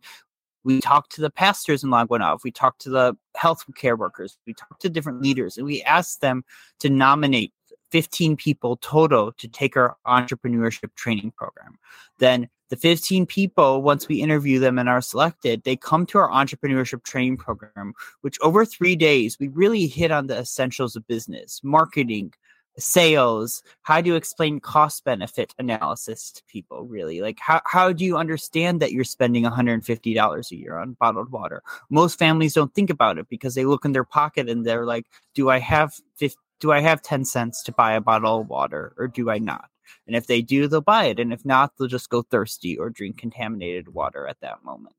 we 0.63 0.79
talk 0.79 1.09
to 1.09 1.21
the 1.21 1.29
pastors 1.29 1.83
in 1.83 1.89
La 1.89 2.05
We 2.43 2.51
talk 2.51 2.77
to 2.79 2.89
the 2.89 3.17
health 3.35 3.65
care 3.75 3.97
workers. 3.97 4.37
We 4.45 4.53
talk 4.53 4.79
to 4.79 4.89
different 4.89 5.21
leaders 5.21 5.57
and 5.57 5.65
we 5.65 5.83
ask 5.83 6.19
them 6.19 6.43
to 6.79 6.89
nominate 6.89 7.53
15 7.91 8.37
people 8.37 8.77
total 8.77 9.31
to 9.33 9.47
take 9.47 9.77
our 9.77 9.95
entrepreneurship 10.05 10.93
training 10.95 11.31
program. 11.31 11.77
Then 12.19 12.49
the 12.69 12.75
15 12.75 13.25
people, 13.25 13.81
once 13.81 14.07
we 14.07 14.21
interview 14.21 14.59
them 14.59 14.77
and 14.77 14.89
are 14.89 15.01
selected, 15.01 15.63
they 15.63 15.75
come 15.75 16.05
to 16.07 16.17
our 16.17 16.29
entrepreneurship 16.29 17.03
training 17.03 17.37
program, 17.37 17.93
which 18.21 18.37
over 18.41 18.65
three 18.65 18.95
days, 18.95 19.37
we 19.39 19.47
really 19.47 19.87
hit 19.87 20.11
on 20.11 20.27
the 20.27 20.37
essentials 20.37 20.95
of 20.95 21.07
business, 21.07 21.61
marketing, 21.63 22.33
sales 22.79 23.63
how 23.81 23.99
do 23.99 24.09
you 24.09 24.15
explain 24.15 24.59
cost 24.59 25.03
benefit 25.03 25.53
analysis 25.57 26.31
to 26.31 26.43
people 26.45 26.85
really 26.85 27.21
like 27.21 27.39
how, 27.39 27.59
how 27.65 27.91
do 27.91 28.05
you 28.05 28.17
understand 28.17 28.79
that 28.79 28.91
you're 28.91 29.03
spending 29.03 29.43
$150 29.43 30.51
a 30.51 30.55
year 30.55 30.77
on 30.77 30.95
bottled 30.99 31.31
water 31.31 31.63
most 31.89 32.19
families 32.19 32.53
don't 32.53 32.73
think 32.75 32.89
about 32.89 33.17
it 33.17 33.27
because 33.29 33.55
they 33.55 33.65
look 33.65 33.83
in 33.83 33.93
their 33.93 34.03
pocket 34.03 34.47
and 34.47 34.65
they're 34.65 34.85
like 34.85 35.07
do 35.33 35.49
i 35.49 35.57
have 35.57 35.93
50 36.17 36.37
do 36.59 36.71
I 36.71 36.79
have 36.81 37.01
10 37.01 37.25
cents 37.25 37.63
to 37.63 37.71
buy 37.71 37.93
a 37.93 38.01
bottle 38.01 38.41
of 38.41 38.49
water 38.49 38.93
or 38.97 39.07
do 39.07 39.29
I 39.29 39.37
not? 39.37 39.69
And 40.05 40.15
if 40.15 40.27
they 40.27 40.41
do, 40.41 40.67
they'll 40.67 40.81
buy 40.81 41.05
it. 41.05 41.19
And 41.19 41.31
if 41.33 41.45
not, 41.45 41.73
they'll 41.77 41.87
just 41.87 42.09
go 42.09 42.21
thirsty 42.21 42.77
or 42.77 42.89
drink 42.89 43.17
contaminated 43.17 43.93
water 43.93 44.27
at 44.27 44.39
that 44.41 44.63
moment. 44.63 44.95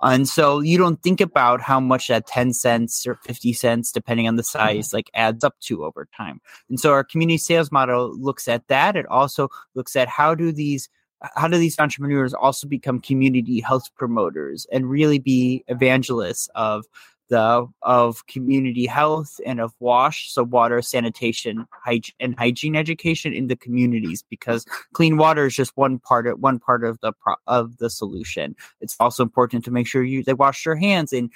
And 0.00 0.28
so 0.28 0.60
you 0.60 0.78
don't 0.78 1.02
think 1.02 1.20
about 1.20 1.60
how 1.60 1.80
much 1.80 2.08
that 2.08 2.26
10 2.26 2.52
cents 2.52 3.06
or 3.06 3.16
50 3.16 3.52
cents, 3.52 3.92
depending 3.92 4.26
on 4.26 4.36
the 4.36 4.42
mm-hmm. 4.42 4.58
size, 4.58 4.92
like 4.92 5.10
adds 5.14 5.44
up 5.44 5.58
to 5.60 5.84
over 5.84 6.08
time. 6.16 6.40
And 6.68 6.80
so 6.80 6.92
our 6.92 7.04
community 7.04 7.38
sales 7.38 7.70
model 7.70 8.16
looks 8.18 8.48
at 8.48 8.66
that. 8.68 8.96
It 8.96 9.06
also 9.06 9.48
looks 9.74 9.96
at 9.96 10.08
how 10.08 10.34
do 10.34 10.52
these 10.52 10.88
how 11.34 11.48
do 11.48 11.58
these 11.58 11.76
entrepreneurs 11.80 12.32
also 12.32 12.68
become 12.68 13.00
community 13.00 13.58
health 13.60 13.88
promoters 13.96 14.68
and 14.70 14.88
really 14.88 15.18
be 15.18 15.64
evangelists 15.66 16.48
of 16.54 16.86
the 17.28 17.66
of 17.82 18.26
community 18.26 18.86
health 18.86 19.40
and 19.44 19.60
of 19.60 19.74
wash 19.80 20.30
so 20.30 20.42
water 20.42 20.80
sanitation 20.82 21.66
hygiene 21.84 22.14
and 22.20 22.38
hygiene 22.38 22.76
education 22.76 23.32
in 23.32 23.48
the 23.48 23.56
communities 23.56 24.24
because 24.28 24.64
clean 24.92 25.16
water 25.16 25.46
is 25.46 25.54
just 25.54 25.76
one 25.76 25.98
part 25.98 26.26
of 26.26 26.38
one 26.40 26.58
part 26.58 26.84
of 26.84 26.98
the 27.00 27.12
pro- 27.12 27.34
of 27.46 27.78
the 27.78 27.90
solution. 27.90 28.56
It's 28.80 28.96
also 28.98 29.22
important 29.22 29.64
to 29.64 29.70
make 29.70 29.86
sure 29.86 30.02
you 30.02 30.22
they 30.22 30.34
wash 30.34 30.64
your 30.64 30.76
hands 30.76 31.12
and 31.12 31.30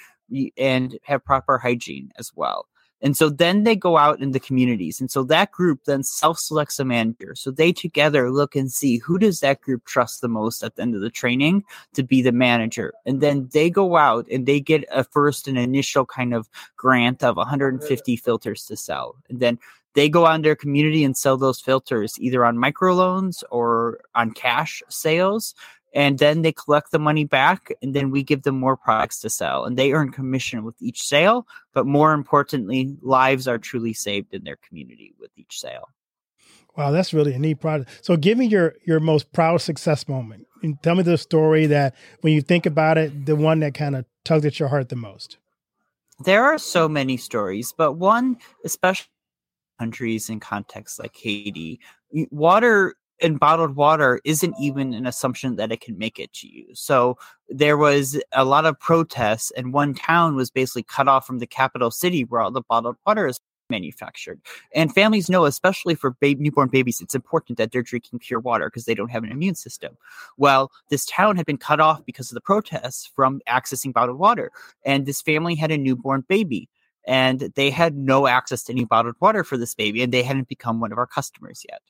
and 0.57 0.97
have 1.03 1.23
proper 1.23 1.57
hygiene 1.57 2.11
as 2.17 2.31
well 2.35 2.67
and 3.03 3.17
so 3.17 3.29
then 3.29 3.65
they 3.65 3.75
go 3.75 3.97
out 3.97 4.21
in 4.21 4.31
the 4.31 4.39
communities. 4.39 5.01
And 5.01 5.11
so 5.11 5.23
that 5.25 5.51
group 5.51 5.83
then 5.83 6.03
self-selects 6.03 6.79
a 6.79 6.85
manager. 6.85 7.35
So 7.35 7.51
they 7.51 7.73
together 7.73 8.31
look 8.31 8.55
and 8.55 8.71
see 8.71 8.97
who 8.97 9.19
does 9.19 9.41
that 9.41 9.59
group 9.59 9.83
trust 9.83 10.21
the 10.21 10.29
most 10.29 10.63
at 10.63 10.77
the 10.77 10.81
end 10.81 10.95
of 10.95 11.01
the 11.01 11.09
training 11.09 11.65
to 11.95 12.03
be 12.03 12.21
the 12.21 12.31
manager. 12.31 12.93
And 13.05 13.19
then 13.19 13.49
they 13.51 13.69
go 13.69 13.97
out 13.97 14.25
and 14.31 14.45
they 14.45 14.61
get 14.61 14.85
a 14.89 15.03
first 15.03 15.49
an 15.49 15.57
initial 15.57 16.05
kind 16.05 16.33
of 16.33 16.49
grant 16.77 17.23
of 17.23 17.35
150 17.35 18.15
filters 18.15 18.65
to 18.67 18.77
sell. 18.77 19.17
And 19.29 19.41
then 19.41 19.59
they 19.95 20.07
go 20.07 20.25
on 20.25 20.41
their 20.41 20.55
community 20.55 21.03
and 21.03 21.15
sell 21.15 21.35
those 21.35 21.59
filters 21.59 22.17
either 22.19 22.45
on 22.45 22.57
microloans 22.57 23.43
or 23.51 23.99
on 24.15 24.31
cash 24.31 24.81
sales 24.87 25.53
and 25.93 26.19
then 26.19 26.41
they 26.41 26.51
collect 26.51 26.91
the 26.91 26.99
money 26.99 27.23
back 27.23 27.71
and 27.81 27.93
then 27.93 28.09
we 28.09 28.23
give 28.23 28.43
them 28.43 28.59
more 28.59 28.75
products 28.75 29.19
to 29.19 29.29
sell 29.29 29.65
and 29.65 29.77
they 29.77 29.93
earn 29.93 30.11
commission 30.11 30.63
with 30.63 30.75
each 30.81 31.01
sale 31.01 31.47
but 31.73 31.85
more 31.85 32.13
importantly 32.13 32.97
lives 33.01 33.47
are 33.47 33.57
truly 33.57 33.93
saved 33.93 34.33
in 34.33 34.43
their 34.43 34.57
community 34.67 35.13
with 35.19 35.31
each 35.37 35.59
sale. 35.59 35.89
Wow 36.75 36.91
that's 36.91 37.13
really 37.13 37.33
a 37.33 37.39
neat 37.39 37.59
product. 37.61 37.89
So 38.01 38.17
give 38.17 38.37
me 38.37 38.47
your 38.47 38.75
your 38.85 38.99
most 38.99 39.31
proud 39.31 39.61
success 39.61 40.07
moment. 40.07 40.47
And 40.63 40.81
tell 40.81 40.95
me 40.95 41.03
the 41.03 41.17
story 41.17 41.65
that 41.67 41.95
when 42.21 42.33
you 42.33 42.41
think 42.41 42.65
about 42.65 42.97
it 42.97 43.25
the 43.25 43.35
one 43.35 43.59
that 43.59 43.73
kind 43.73 43.95
of 43.95 44.05
tugged 44.25 44.45
at 44.45 44.59
your 44.59 44.69
heart 44.69 44.89
the 44.89 44.95
most. 44.95 45.37
There 46.25 46.43
are 46.43 46.57
so 46.57 46.89
many 46.89 47.17
stories 47.17 47.73
but 47.77 47.93
one 47.93 48.37
especially 48.65 49.07
countries 49.79 50.29
in 50.29 50.39
contexts 50.39 50.99
like 50.99 51.15
haiti 51.15 51.79
water 52.29 52.95
and 53.21 53.39
bottled 53.39 53.75
water 53.75 54.19
isn't 54.23 54.55
even 54.59 54.93
an 54.93 55.05
assumption 55.05 55.55
that 55.55 55.71
it 55.71 55.81
can 55.81 55.97
make 55.97 56.19
it 56.19 56.33
to 56.33 56.47
you. 56.47 56.67
So 56.73 57.17
there 57.47 57.77
was 57.77 58.19
a 58.33 58.45
lot 58.45 58.65
of 58.65 58.79
protests, 58.79 59.51
and 59.51 59.73
one 59.73 59.93
town 59.93 60.35
was 60.35 60.49
basically 60.49 60.83
cut 60.83 61.07
off 61.07 61.25
from 61.25 61.39
the 61.39 61.47
capital 61.47 61.91
city 61.91 62.23
where 62.23 62.41
all 62.41 62.51
the 62.51 62.61
bottled 62.61 62.97
water 63.05 63.27
is 63.27 63.39
manufactured. 63.69 64.41
And 64.75 64.93
families 64.93 65.29
know, 65.29 65.45
especially 65.45 65.95
for 65.95 66.15
newborn 66.21 66.69
babies, 66.69 67.01
it's 67.01 67.15
important 67.15 67.57
that 67.57 67.71
they're 67.71 67.81
drinking 67.81 68.19
pure 68.19 68.39
water 68.39 68.67
because 68.69 68.85
they 68.85 68.93
don't 68.93 69.11
have 69.11 69.23
an 69.23 69.31
immune 69.31 69.55
system. 69.55 69.97
Well, 70.37 70.71
this 70.89 71.05
town 71.05 71.37
had 71.37 71.45
been 71.45 71.57
cut 71.57 71.79
off 71.79 72.05
because 72.05 72.29
of 72.29 72.35
the 72.35 72.41
protests 72.41 73.09
from 73.15 73.41
accessing 73.47 73.93
bottled 73.93 74.19
water, 74.19 74.51
and 74.85 75.05
this 75.05 75.21
family 75.21 75.55
had 75.55 75.71
a 75.71 75.77
newborn 75.77 76.25
baby. 76.27 76.69
And 77.05 77.51
they 77.55 77.69
had 77.69 77.97
no 77.97 78.27
access 78.27 78.63
to 78.63 78.71
any 78.71 78.85
bottled 78.85 79.15
water 79.19 79.43
for 79.43 79.57
this 79.57 79.75
baby, 79.75 80.01
and 80.01 80.13
they 80.13 80.23
hadn't 80.23 80.47
become 80.47 80.79
one 80.79 80.93
of 80.93 80.97
our 80.97 81.07
customers 81.07 81.65
yet. 81.69 81.81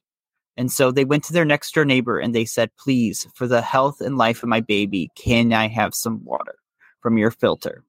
And 0.55 0.72
so 0.72 0.91
they 0.91 1.05
went 1.05 1.24
to 1.25 1.33
their 1.33 1.45
next 1.45 1.74
door 1.74 1.86
neighbor 1.86 2.19
and 2.19 2.33
they 2.33 2.45
said, 2.45 2.75
Please, 2.77 3.27
for 3.36 3.48
the 3.48 3.62
health 3.62 4.01
and 4.01 4.17
life 4.17 4.43
of 4.43 4.50
my 4.50 4.62
baby, 4.62 5.10
can 5.15 5.51
I 5.51 5.67
have 5.67 5.95
some 5.95 6.24
water 6.24 6.55
from 7.01 7.17
your 7.17 7.31
filter? 7.31 7.83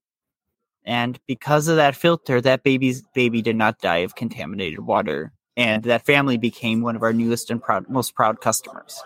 And 0.85 1.18
because 1.26 1.68
of 1.68 1.76
that 1.76 1.97
filter, 1.97 2.40
that 2.40 2.62
baby's 2.62 3.02
baby 3.14 3.42
did 3.42 3.56
not 3.56 3.80
die 3.80 3.99
of 3.99 4.14
contaminated 4.14 4.80
water. 4.80 5.33
And 5.56 5.85
that 5.85 6.04
family 6.04 6.37
became 6.37 6.83
one 6.83 6.97
of 6.97 7.02
our 7.02 7.12
newest 7.12 7.50
and 7.50 7.62
proud, 7.62 7.88
most 7.88 8.14
proud 8.14 8.40
customers. 8.40 9.02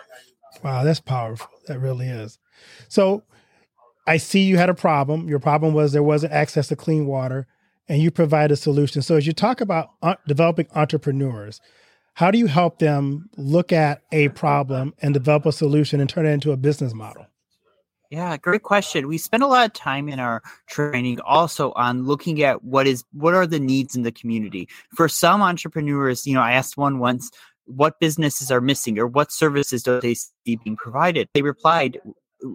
Wow, 0.63 0.83
that's 0.83 0.99
powerful. 0.99 1.49
That 1.67 1.79
really 1.79 2.07
is. 2.07 2.39
So 2.87 3.23
I 4.07 4.17
see 4.17 4.41
you 4.41 4.57
had 4.57 4.69
a 4.69 4.73
problem. 4.73 5.29
Your 5.29 5.39
problem 5.39 5.73
was 5.73 5.91
there 5.91 6.03
wasn't 6.03 6.33
access 6.33 6.67
to 6.69 6.75
clean 6.75 7.05
water, 7.05 7.47
and 7.87 8.01
you 8.01 8.11
provide 8.11 8.51
a 8.51 8.55
solution. 8.55 9.01
So 9.01 9.15
as 9.15 9.27
you 9.27 9.33
talk 9.33 9.61
about 9.61 9.91
uh, 10.01 10.15
developing 10.27 10.67
entrepreneurs, 10.73 11.61
how 12.13 12.31
do 12.31 12.37
you 12.37 12.47
help 12.47 12.79
them 12.79 13.29
look 13.37 13.71
at 13.71 14.01
a 14.11 14.29
problem 14.29 14.93
and 15.01 15.13
develop 15.13 15.45
a 15.45 15.51
solution 15.51 15.99
and 15.99 16.09
turn 16.09 16.25
it 16.25 16.31
into 16.31 16.51
a 16.51 16.57
business 16.57 16.93
model? 16.93 17.25
Yeah, 18.09 18.35
great 18.37 18.63
question. 18.63 19.07
We 19.07 19.19
spend 19.19 19.43
a 19.43 19.47
lot 19.47 19.67
of 19.67 19.73
time 19.73 20.09
in 20.09 20.19
our 20.19 20.41
training 20.67 21.19
also 21.21 21.71
on 21.73 22.05
looking 22.05 22.41
at 22.41 22.63
what 22.63 22.87
is 22.87 23.03
what 23.13 23.35
are 23.35 23.45
the 23.45 23.59
needs 23.59 23.95
in 23.95 24.01
the 24.01 24.11
community. 24.11 24.67
For 24.95 25.07
some 25.07 25.43
entrepreneurs, 25.43 26.25
you 26.25 26.33
know, 26.33 26.41
I 26.41 26.53
asked 26.53 26.75
one 26.75 26.97
once, 26.97 27.29
what 27.65 27.99
businesses 27.99 28.49
are 28.49 28.61
missing 28.61 28.97
or 28.97 29.05
what 29.05 29.31
services 29.31 29.83
do 29.83 30.01
they 30.01 30.15
see 30.15 30.55
being 30.63 30.75
provided? 30.75 31.29
They 31.35 31.43
replied 31.43 31.99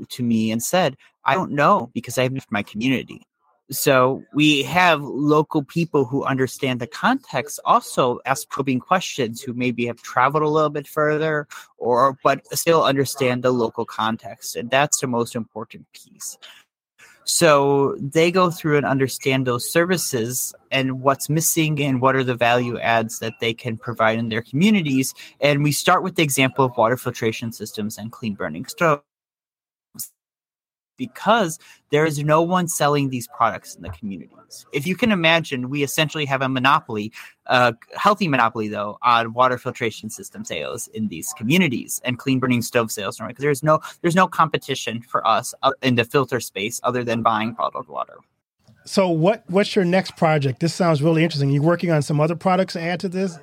to 0.09 0.23
me 0.23 0.51
and 0.51 0.61
said, 0.61 0.97
I 1.25 1.35
don't 1.35 1.53
know 1.53 1.91
because 1.95 2.19
I 2.19 2.25
have 2.25 2.35
my 2.51 2.65
community. 2.65 3.23
So 3.71 4.23
we 4.35 4.63
have 4.65 5.03
local 5.03 5.65
people 5.65 6.05
who 6.05 6.23
understand 6.25 6.81
the 6.81 6.87
context 6.87 7.59
also 7.65 8.21
ask 8.27 8.49
probing 8.51 8.81
questions 8.81 9.41
who 9.41 9.55
maybe 9.55 9.87
have 9.87 10.03
traveled 10.03 10.43
a 10.43 10.49
little 10.49 10.71
bit 10.71 10.87
further 10.87 11.49
or 11.79 12.19
but 12.23 12.47
still 12.57 12.85
understand 12.85 13.43
the 13.43 13.53
local 13.53 13.87
context. 13.87 14.55
And 14.55 14.71
that's 14.71 15.01
the 15.01 15.07
most 15.07 15.35
important 15.35 15.87
piece. 15.95 16.37
So 17.25 17.97
they 17.99 18.31
go 18.31 18.51
through 18.51 18.77
and 18.77 18.85
understand 18.85 19.47
those 19.47 19.71
services 19.71 20.55
and 20.71 21.01
what's 21.01 21.31
missing 21.31 21.81
and 21.81 22.03
what 22.03 22.17
are 22.17 22.25
the 22.25 22.35
value 22.35 22.79
adds 22.79 23.19
that 23.21 23.41
they 23.41 23.55
can 23.55 23.79
provide 23.79 24.19
in 24.19 24.29
their 24.29 24.43
communities. 24.43 25.15
And 25.41 25.65
we 25.65 25.73
start 25.73 26.03
with 26.03 26.17
the 26.17 26.23
example 26.23 26.67
of 26.67 26.77
water 26.77 26.99
filtration 26.99 27.51
systems 27.51 27.97
and 27.97 28.13
clean 28.13 28.35
burning 28.35 28.67
stoves 28.67 29.03
because 30.97 31.59
there 31.91 32.05
is 32.05 32.23
no 32.23 32.43
one 32.43 32.69
selling 32.69 33.09
these 33.09 33.29
products 33.29 33.75
in 33.75 33.83
the 33.83 33.91
communities. 33.91 34.67
If 34.73 34.87
you 34.87 34.97
can 34.97 35.13
imagine, 35.13 35.71
we 35.71 35.83
essentially 35.83 36.25
have 36.27 36.43
a 36.43 36.49
monopoly, 36.49 37.13
a 37.47 37.75
healthy 37.97 38.29
monopoly 38.29 38.69
though, 38.69 38.99
on 39.03 39.33
water 39.33 39.59
filtration 39.59 40.11
system 40.11 40.45
sales 40.45 40.89
in 40.89 41.09
these 41.09 41.33
communities 41.35 42.01
and 42.05 42.19
clean 42.19 42.39
burning 42.39 42.63
stove 42.63 42.91
sales. 42.91 43.19
Because 43.19 43.43
there's 43.43 43.63
no 43.63 43.81
there's 44.03 44.17
no 44.17 44.27
competition 44.27 45.03
for 45.03 45.27
us 45.27 45.55
uh, 45.63 45.73
in 45.83 45.95
the 45.95 46.05
filter 46.05 46.41
space 46.41 46.81
other 46.85 47.05
than 47.05 47.23
buying 47.23 47.53
bottled 47.53 47.89
water. 47.89 48.19
So 48.85 49.09
what 49.09 49.45
what's 49.49 49.75
your 49.75 49.85
next 49.85 50.17
project? 50.17 50.61
This 50.61 50.75
sounds 50.75 51.03
really 51.03 51.25
interesting. 51.25 51.51
You 51.51 51.63
working 51.63 51.91
on 51.91 52.03
some 52.03 52.21
other 52.21 52.37
products 52.37 52.75
to 52.75 52.81
add 52.81 53.01
to 53.01 53.09
this? 53.09 53.39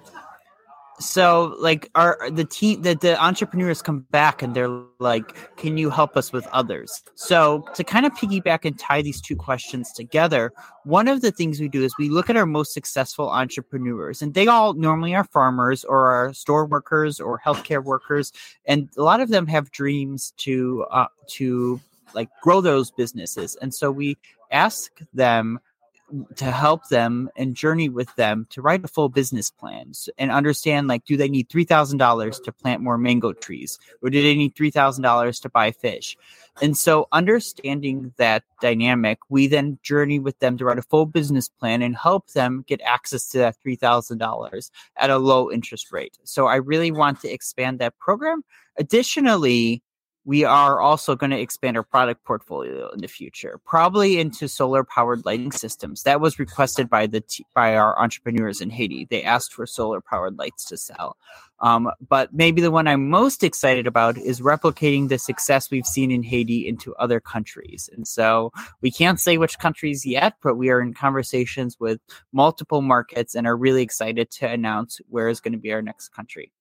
So 1.02 1.56
like 1.60 1.90
our 1.96 2.30
the 2.32 2.46
team 2.46 2.82
that 2.84 3.02
the 3.02 3.22
entrepreneurs 3.22 3.82
come 3.82 4.02
back 4.12 4.42
and 4.42 4.56
they're 4.56 4.70
like 5.00 5.58
can 5.58 5.78
you 5.78 5.90
help 5.90 6.16
us 6.16 6.32
with 6.32 6.48
others? 6.48 7.04
So 7.16 7.66
to 7.76 7.84
kind 7.84 8.06
of 8.06 8.14
piggyback 8.14 8.66
and 8.66 8.78
tie 8.78 9.02
these 9.02 9.22
two 9.22 9.36
questions 9.36 9.92
together 9.92 10.54
one 10.84 11.08
of 11.08 11.22
the 11.22 11.32
things 11.32 11.60
we 11.60 11.70
do 11.70 11.84
is 11.84 11.96
we 11.98 12.10
look 12.10 12.30
at 12.30 12.38
our 12.38 12.46
most 12.46 12.74
successful 12.74 13.30
entrepreneurs 13.30 14.22
and 14.22 14.34
they 14.34 14.48
all 14.48 14.74
normally 14.74 15.14
are 15.14 15.24
farmers 15.26 15.84
or 15.84 16.10
are 16.10 16.34
store 16.34 16.66
workers 16.66 17.20
or 17.20 17.40
healthcare 17.40 17.84
workers 17.84 18.32
and 18.66 18.90
a 18.98 19.04
lot 19.04 19.20
of 19.20 19.30
them 19.30 19.48
have 19.48 19.72
dreams 19.72 20.34
to 20.38 20.86
uh, 20.92 21.08
to 21.28 21.80
like 22.14 22.30
grow 22.42 22.62
those 22.62 22.92
businesses 22.92 23.56
and 23.62 23.74
so 23.74 23.92
we 23.92 24.18
ask 24.52 25.00
them 25.14 25.60
to 26.36 26.46
help 26.46 26.90
them 26.90 27.30
and 27.36 27.56
journey 27.56 27.90
with 27.90 28.14
them 28.16 28.48
to 28.50 28.62
write 28.62 28.84
a 28.84 28.88
full 28.88 29.10
business 29.10 29.50
plan 29.50 29.92
and 30.18 30.32
understand 30.32 30.88
like 30.88 31.06
do 31.06 31.18
they 31.18 31.30
need 31.30 31.50
$3000 31.50 32.44
to 32.44 32.52
plant 32.52 32.82
more 32.82 32.98
mango 32.98 33.34
trees 33.34 33.80
or 34.02 34.10
do 34.10 34.22
they 34.22 34.36
need 34.36 34.56
$3000 34.56 35.42
to 35.42 35.50
buy 35.50 35.72
fish? 35.72 36.18
And 36.62 36.78
so 36.78 37.08
understanding 37.12 38.14
that 38.18 38.44
dynamic 38.62 39.20
we 39.30 39.48
then 39.48 39.80
journey 39.84 40.20
with 40.20 40.38
them 40.40 40.58
to 40.58 40.66
write 40.66 40.78
a 40.78 40.84
full 40.84 41.06
business 41.06 41.48
plan 41.48 41.82
and 41.82 41.96
help 41.96 42.28
them 42.32 42.64
get 42.68 42.82
access 42.82 43.30
to 43.30 43.38
that 43.40 43.58
$3000 43.66 44.72
at 44.98 45.10
a 45.10 45.18
low 45.18 45.52
interest 45.52 45.92
rate. 45.92 46.18
So 46.24 46.48
i 46.48 46.56
really 46.56 46.92
want 46.92 47.22
to 47.22 47.30
expand 47.30 47.80
that 47.80 47.98
program. 48.00 48.44
Additionally 48.78 49.82
we 50.24 50.44
are 50.44 50.80
also 50.80 51.16
going 51.16 51.32
to 51.32 51.40
expand 51.40 51.78
our 51.78 51.84
product 51.84 52.24
portfolio 52.24 52.90
in 52.90 53.02
the 53.02 53.08
future, 53.08 53.60
probably 53.66 54.20
into 54.20 54.48
solar 54.48 54.84
powered 54.84 55.26
lighting 55.26 55.52
systems. 55.52 56.04
That 56.04 56.22
was 56.22 56.38
requested 56.38 56.90
by 56.90 57.08
the 57.08 57.22
t- 57.22 57.46
by 57.56 57.76
our 57.76 58.00
entrepreneurs 58.00 58.62
in 58.62 58.70
Haiti. 58.70 59.08
They 59.10 59.24
asked 59.24 59.54
for 59.54 59.66
solar 59.66 60.00
powered 60.00 60.38
lights 60.38 60.66
to 60.66 60.78
sell. 60.78 61.18
Um, 61.60 61.92
but 62.08 62.34
maybe 62.34 62.62
the 62.62 62.72
one 62.72 62.88
I'm 62.88 63.10
most 63.10 63.44
excited 63.44 63.88
about 63.88 64.18
is 64.18 64.42
replicating 64.42 65.10
the 65.10 65.20
success 65.20 65.70
we've 65.70 65.86
seen 65.86 66.12
in 66.12 66.24
Haiti 66.24 66.68
into 66.68 66.96
other 66.96 67.20
countries. 67.20 67.90
And 67.96 68.08
so 68.08 68.52
we 68.82 68.92
can't 68.92 69.20
say 69.20 69.38
which 69.38 69.60
countries 69.60 70.06
yet, 70.06 70.34
but 70.42 70.56
we 70.56 70.70
are 70.70 70.82
in 70.82 70.94
conversations 70.94 71.80
with 71.80 72.00
multiple 72.34 72.82
markets 72.82 73.36
and 73.36 73.46
are 73.46 73.58
really 73.58 73.84
excited 73.84 74.32
to 74.32 74.48
announce 74.48 75.00
where 75.08 75.30
is 75.30 75.40
going 75.40 75.54
to 75.54 75.60
be 75.60 75.72
our 75.72 75.84
next 75.84 76.10
country. 76.10 76.52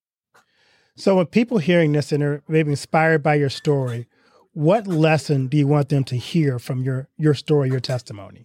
So, 1.00 1.16
when 1.16 1.24
people 1.24 1.56
hearing 1.56 1.92
this 1.92 2.12
and 2.12 2.22
are 2.22 2.42
maybe 2.46 2.72
inspired 2.72 3.22
by 3.22 3.36
your 3.36 3.48
story, 3.48 4.06
what 4.52 4.86
lesson 4.86 5.46
do 5.46 5.56
you 5.56 5.66
want 5.66 5.88
them 5.88 6.04
to 6.04 6.16
hear 6.16 6.58
from 6.58 6.82
your 6.82 7.08
your 7.16 7.32
story, 7.32 7.70
your 7.70 7.80
testimony? 7.80 8.42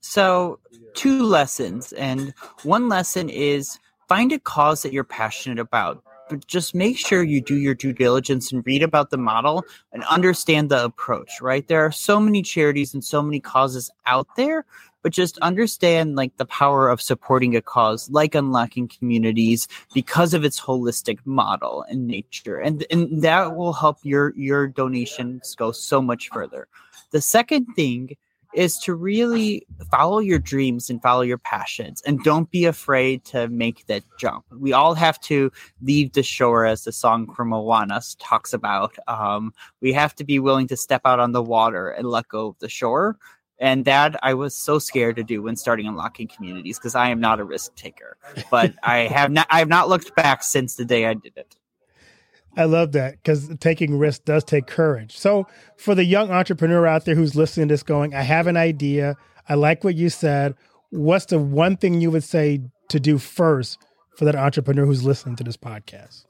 So, 0.00 0.60
two 0.94 1.22
lessons, 1.22 1.92
and 1.92 2.32
one 2.62 2.88
lesson 2.88 3.28
is 3.28 3.78
find 4.08 4.32
a 4.32 4.38
cause 4.38 4.80
that 4.80 4.94
you're 4.94 5.04
passionate 5.04 5.58
about. 5.58 6.02
But 6.28 6.46
just 6.46 6.74
make 6.74 6.98
sure 6.98 7.22
you 7.22 7.40
do 7.40 7.56
your 7.56 7.74
due 7.74 7.92
diligence 7.92 8.50
and 8.50 8.66
read 8.66 8.82
about 8.82 9.10
the 9.10 9.16
model 9.16 9.64
and 9.92 10.02
understand 10.04 10.70
the 10.70 10.84
approach, 10.84 11.30
right? 11.40 11.66
There 11.68 11.84
are 11.84 11.92
so 11.92 12.18
many 12.18 12.42
charities 12.42 12.94
and 12.94 13.04
so 13.04 13.22
many 13.22 13.40
causes 13.40 13.90
out 14.06 14.26
there 14.36 14.64
but 15.06 15.12
just 15.12 15.38
understand 15.38 16.16
like 16.16 16.36
the 16.36 16.44
power 16.46 16.88
of 16.88 17.00
supporting 17.00 17.54
a 17.54 17.62
cause 17.62 18.10
like 18.10 18.34
unlocking 18.34 18.88
communities 18.88 19.68
because 19.94 20.34
of 20.34 20.44
its 20.44 20.60
holistic 20.60 21.20
model 21.24 21.84
and 21.88 22.08
nature 22.08 22.58
and 22.58 22.84
and 22.90 23.22
that 23.22 23.54
will 23.54 23.72
help 23.72 23.98
your 24.02 24.34
your 24.36 24.66
donations 24.66 25.54
go 25.54 25.70
so 25.70 26.02
much 26.02 26.28
further 26.30 26.66
the 27.12 27.20
second 27.20 27.66
thing 27.76 28.16
is 28.56 28.78
to 28.78 28.94
really 28.94 29.66
follow 29.90 30.18
your 30.18 30.38
dreams 30.38 30.90
and 30.90 31.00
follow 31.02 31.22
your 31.22 31.38
passions 31.38 32.02
and 32.06 32.24
don't 32.24 32.50
be 32.50 32.64
afraid 32.64 33.24
to 33.26 33.48
make 33.48 33.86
that 33.86 34.02
jump. 34.18 34.44
We 34.50 34.72
all 34.72 34.94
have 34.94 35.20
to 35.20 35.52
leave 35.82 36.12
the 36.14 36.22
shore, 36.22 36.64
as 36.64 36.84
the 36.84 36.92
song 36.92 37.32
from 37.34 37.50
Moana 37.50 38.00
talks 38.18 38.52
about. 38.52 38.96
Um, 39.06 39.52
we 39.80 39.92
have 39.92 40.14
to 40.16 40.24
be 40.24 40.38
willing 40.38 40.66
to 40.68 40.76
step 40.76 41.02
out 41.04 41.20
on 41.20 41.32
the 41.32 41.42
water 41.42 41.90
and 41.90 42.08
let 42.08 42.28
go 42.28 42.48
of 42.48 42.58
the 42.58 42.68
shore 42.68 43.18
and 43.58 43.84
that 43.84 44.16
I 44.22 44.34
was 44.34 44.54
so 44.54 44.78
scared 44.78 45.16
to 45.16 45.24
do 45.24 45.42
when 45.42 45.56
starting 45.56 45.86
unlocking 45.86 46.28
communities 46.28 46.78
because 46.78 46.94
I 46.94 47.08
am 47.08 47.20
not 47.20 47.40
a 47.40 47.44
risk 47.44 47.74
taker. 47.74 48.16
But 48.50 48.74
I 48.82 48.98
have 48.98 49.30
not 49.30 49.46
I 49.50 49.58
have 49.58 49.68
not 49.68 49.88
looked 49.88 50.14
back 50.14 50.42
since 50.42 50.76
the 50.76 50.84
day 50.84 51.06
I 51.06 51.14
did 51.14 51.32
it. 51.36 51.56
I 52.56 52.64
love 52.64 52.92
that 52.92 53.22
because 53.22 53.48
taking 53.58 53.98
risks 53.98 54.24
does 54.24 54.44
take 54.44 54.66
courage. 54.66 55.16
So 55.16 55.46
for 55.76 55.94
the 55.94 56.04
young 56.04 56.30
entrepreneur 56.30 56.86
out 56.86 57.04
there 57.04 57.14
who's 57.14 57.36
listening 57.36 57.68
to 57.68 57.74
this 57.74 57.82
going, 57.82 58.14
I 58.14 58.22
have 58.22 58.46
an 58.46 58.56
idea. 58.56 59.16
I 59.48 59.54
like 59.54 59.84
what 59.84 59.94
you 59.94 60.08
said. 60.08 60.54
What's 60.90 61.26
the 61.26 61.38
one 61.38 61.76
thing 61.76 62.00
you 62.00 62.10
would 62.10 62.24
say 62.24 62.60
to 62.88 63.00
do 63.00 63.18
first 63.18 63.78
for 64.16 64.24
that 64.24 64.36
entrepreneur 64.36 64.86
who's 64.86 65.04
listening 65.04 65.36
to 65.36 65.44
this 65.44 65.56
podcast? 65.56 66.24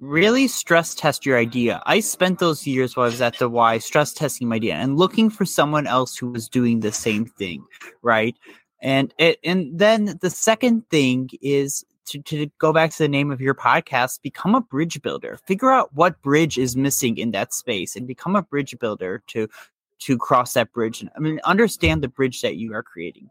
really 0.00 0.48
stress 0.48 0.94
test 0.94 1.24
your 1.24 1.38
idea. 1.38 1.82
I 1.86 2.00
spent 2.00 2.38
those 2.38 2.66
years 2.66 2.96
while 2.96 3.04
I 3.04 3.10
was 3.10 3.20
at 3.20 3.38
the 3.38 3.48
Y 3.48 3.78
stress 3.78 4.12
testing 4.12 4.48
my 4.48 4.56
idea 4.56 4.74
and 4.74 4.96
looking 4.96 5.30
for 5.30 5.44
someone 5.44 5.86
else 5.86 6.16
who 6.16 6.30
was 6.30 6.48
doing 6.48 6.80
the 6.80 6.92
same 6.92 7.26
thing, 7.26 7.64
right? 8.02 8.34
And 8.82 9.12
it, 9.18 9.38
and 9.44 9.78
then 9.78 10.18
the 10.22 10.30
second 10.30 10.88
thing 10.88 11.28
is 11.42 11.84
to, 12.10 12.22
to 12.22 12.46
go 12.58 12.72
back 12.72 12.90
to 12.90 12.98
the 12.98 13.08
name 13.08 13.30
of 13.30 13.40
your 13.40 13.54
podcast, 13.54 14.22
become 14.22 14.54
a 14.54 14.60
bridge 14.60 15.00
builder. 15.02 15.38
Figure 15.46 15.70
out 15.70 15.94
what 15.94 16.20
bridge 16.22 16.58
is 16.58 16.76
missing 16.76 17.16
in 17.16 17.30
that 17.32 17.54
space 17.54 17.96
and 17.96 18.06
become 18.06 18.36
a 18.36 18.42
bridge 18.42 18.76
builder 18.78 19.22
to 19.28 19.48
to 20.00 20.16
cross 20.16 20.54
that 20.54 20.72
bridge. 20.72 21.02
And 21.02 21.10
I 21.14 21.20
mean, 21.20 21.40
understand 21.44 22.02
the 22.02 22.08
bridge 22.08 22.40
that 22.40 22.56
you 22.56 22.74
are 22.74 22.82
creating 22.82 23.28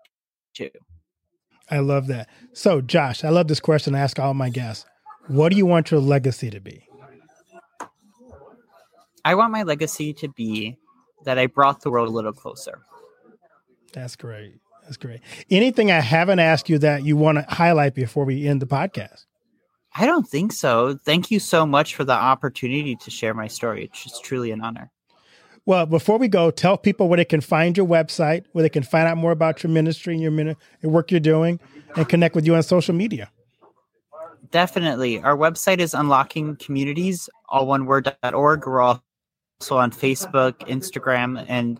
too. 0.53 0.69
I 1.69 1.79
love 1.79 2.07
that. 2.07 2.29
So, 2.53 2.81
Josh, 2.81 3.23
I 3.23 3.29
love 3.29 3.47
this 3.47 3.59
question 3.59 3.95
I 3.95 3.99
ask 3.99 4.19
all 4.19 4.33
my 4.33 4.49
guests. 4.49 4.85
What 5.27 5.49
do 5.49 5.57
you 5.57 5.65
want 5.65 5.91
your 5.91 5.99
legacy 5.99 6.49
to 6.49 6.59
be? 6.59 6.87
I 9.25 9.35
want 9.35 9.51
my 9.51 9.63
legacy 9.63 10.13
to 10.13 10.29
be 10.29 10.77
that 11.25 11.37
I 11.37 11.47
brought 11.47 11.81
the 11.81 11.91
world 11.91 12.07
a 12.07 12.11
little 12.11 12.33
closer. 12.33 12.81
That's 13.93 14.15
great. 14.15 14.59
That's 14.89 14.97
great. 14.97 15.19
Anything 15.51 15.91
I 15.91 15.99
haven't 15.99 16.39
asked 16.39 16.67
you 16.67 16.79
that 16.79 17.03
you 17.03 17.15
want 17.15 17.37
to 17.37 17.45
highlight 17.47 17.93
before 17.93 18.25
we 18.25 18.47
end 18.47 18.59
the 18.59 18.65
podcast? 18.65 19.25
I 19.95 20.07
don't 20.07 20.27
think 20.27 20.51
so. 20.51 20.97
Thank 21.05 21.29
you 21.29 21.39
so 21.39 21.63
much 21.63 21.93
for 21.93 22.03
the 22.03 22.13
opportunity 22.13 22.95
to 22.95 23.11
share 23.11 23.35
my 23.35 23.45
story. 23.45 23.83
It's 23.83 24.03
just 24.03 24.23
truly 24.23 24.49
an 24.49 24.61
honor. 24.61 24.89
Well, 25.67 25.85
before 25.85 26.17
we 26.17 26.27
go, 26.27 26.49
tell 26.49 26.75
people 26.75 27.07
where 27.07 27.17
they 27.17 27.25
can 27.25 27.39
find 27.39 27.77
your 27.77 27.85
website, 27.85 28.45
where 28.53 28.63
they 28.63 28.69
can 28.69 28.81
find 28.81 29.07
out 29.07 29.17
more 29.17 29.31
about 29.31 29.61
your 29.61 29.71
ministry 29.71 30.15
and 30.15 30.23
your, 30.23 30.31
min- 30.31 30.55
work 30.81 31.11
you're 31.11 31.19
doing, 31.19 31.59
and 31.95 32.09
connect 32.09 32.33
with 32.33 32.47
you 32.47 32.55
on 32.55 32.63
social 32.63 32.95
media. 32.95 33.29
Definitely. 34.49 35.21
Our 35.21 35.37
website 35.37 35.77
is 35.77 35.93
unlockingcommunities, 35.93 37.29
all 37.47 37.67
one 37.67 37.85
word.org. 37.85 38.65
We're 38.65 38.81
also 38.81 39.01
on 39.69 39.91
Facebook, 39.91 40.53
Instagram, 40.67 41.45
and 41.47 41.79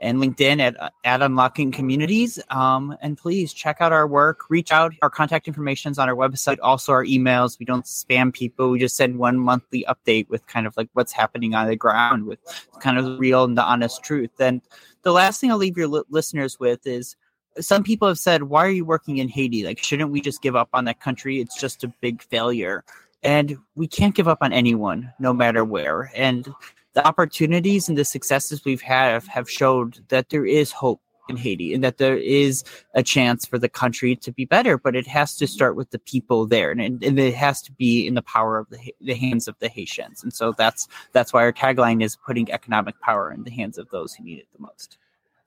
and 0.00 0.18
LinkedIn 0.18 0.60
at, 0.60 0.92
at 1.04 1.22
Unlocking 1.22 1.72
Communities. 1.72 2.38
Um, 2.50 2.96
and 3.00 3.18
please 3.18 3.52
check 3.52 3.78
out 3.80 3.92
our 3.92 4.06
work, 4.06 4.48
reach 4.48 4.70
out. 4.70 4.94
Our 5.02 5.10
contact 5.10 5.48
information 5.48 5.90
is 5.90 5.98
on 5.98 6.08
our 6.08 6.14
website, 6.14 6.58
also 6.62 6.92
our 6.92 7.04
emails. 7.04 7.58
We 7.58 7.66
don't 7.66 7.84
spam 7.84 8.32
people. 8.32 8.70
We 8.70 8.78
just 8.78 8.96
send 8.96 9.18
one 9.18 9.38
monthly 9.38 9.84
update 9.88 10.28
with 10.28 10.46
kind 10.46 10.66
of 10.66 10.76
like 10.76 10.88
what's 10.92 11.12
happening 11.12 11.54
on 11.54 11.66
the 11.66 11.76
ground 11.76 12.26
with 12.26 12.38
kind 12.80 12.98
of 12.98 13.04
the 13.04 13.16
real 13.16 13.44
and 13.44 13.58
the 13.58 13.64
honest 13.64 14.02
truth. 14.04 14.30
And 14.38 14.60
the 15.02 15.12
last 15.12 15.40
thing 15.40 15.50
I'll 15.50 15.58
leave 15.58 15.76
your 15.76 15.88
li- 15.88 16.02
listeners 16.10 16.60
with 16.60 16.86
is 16.86 17.16
some 17.60 17.82
people 17.82 18.06
have 18.06 18.18
said, 18.18 18.44
why 18.44 18.64
are 18.64 18.70
you 18.70 18.84
working 18.84 19.18
in 19.18 19.28
Haiti? 19.28 19.64
Like, 19.64 19.82
shouldn't 19.82 20.12
we 20.12 20.20
just 20.20 20.42
give 20.42 20.54
up 20.54 20.68
on 20.72 20.84
that 20.84 21.00
country? 21.00 21.40
It's 21.40 21.58
just 21.60 21.82
a 21.82 21.88
big 22.00 22.22
failure. 22.22 22.84
And 23.24 23.58
we 23.74 23.88
can't 23.88 24.14
give 24.14 24.28
up 24.28 24.38
on 24.42 24.52
anyone, 24.52 25.12
no 25.18 25.32
matter 25.32 25.64
where. 25.64 26.12
And 26.14 26.48
the 26.94 27.06
opportunities 27.06 27.88
and 27.88 27.96
the 27.96 28.04
successes 28.04 28.64
we've 28.64 28.82
had 28.82 29.22
have 29.24 29.50
showed 29.50 30.00
that 30.08 30.30
there 30.30 30.46
is 30.46 30.72
hope 30.72 31.00
in 31.28 31.36
Haiti 31.36 31.74
and 31.74 31.84
that 31.84 31.98
there 31.98 32.16
is 32.16 32.64
a 32.94 33.02
chance 33.02 33.46
for 33.46 33.58
the 33.58 33.68
country 33.68 34.16
to 34.16 34.32
be 34.32 34.44
better, 34.44 34.78
but 34.78 34.96
it 34.96 35.06
has 35.06 35.36
to 35.36 35.46
start 35.46 35.76
with 35.76 35.90
the 35.90 35.98
people 35.98 36.46
there 36.46 36.70
and, 36.70 36.80
and 36.80 37.18
it 37.18 37.34
has 37.34 37.60
to 37.62 37.72
be 37.72 38.06
in 38.06 38.14
the 38.14 38.22
power 38.22 38.58
of 38.58 38.68
the, 38.70 38.94
the 39.00 39.14
hands 39.14 39.46
of 39.46 39.58
the 39.58 39.68
Haitians. 39.68 40.22
And 40.22 40.32
so 40.32 40.52
that's 40.52 40.88
that's 41.12 41.32
why 41.32 41.42
our 41.42 41.52
tagline 41.52 42.02
is 42.02 42.16
putting 42.16 42.50
economic 42.50 42.98
power 43.00 43.30
in 43.30 43.44
the 43.44 43.50
hands 43.50 43.78
of 43.78 43.90
those 43.90 44.14
who 44.14 44.24
need 44.24 44.38
it 44.38 44.48
the 44.52 44.62
most. 44.62 44.98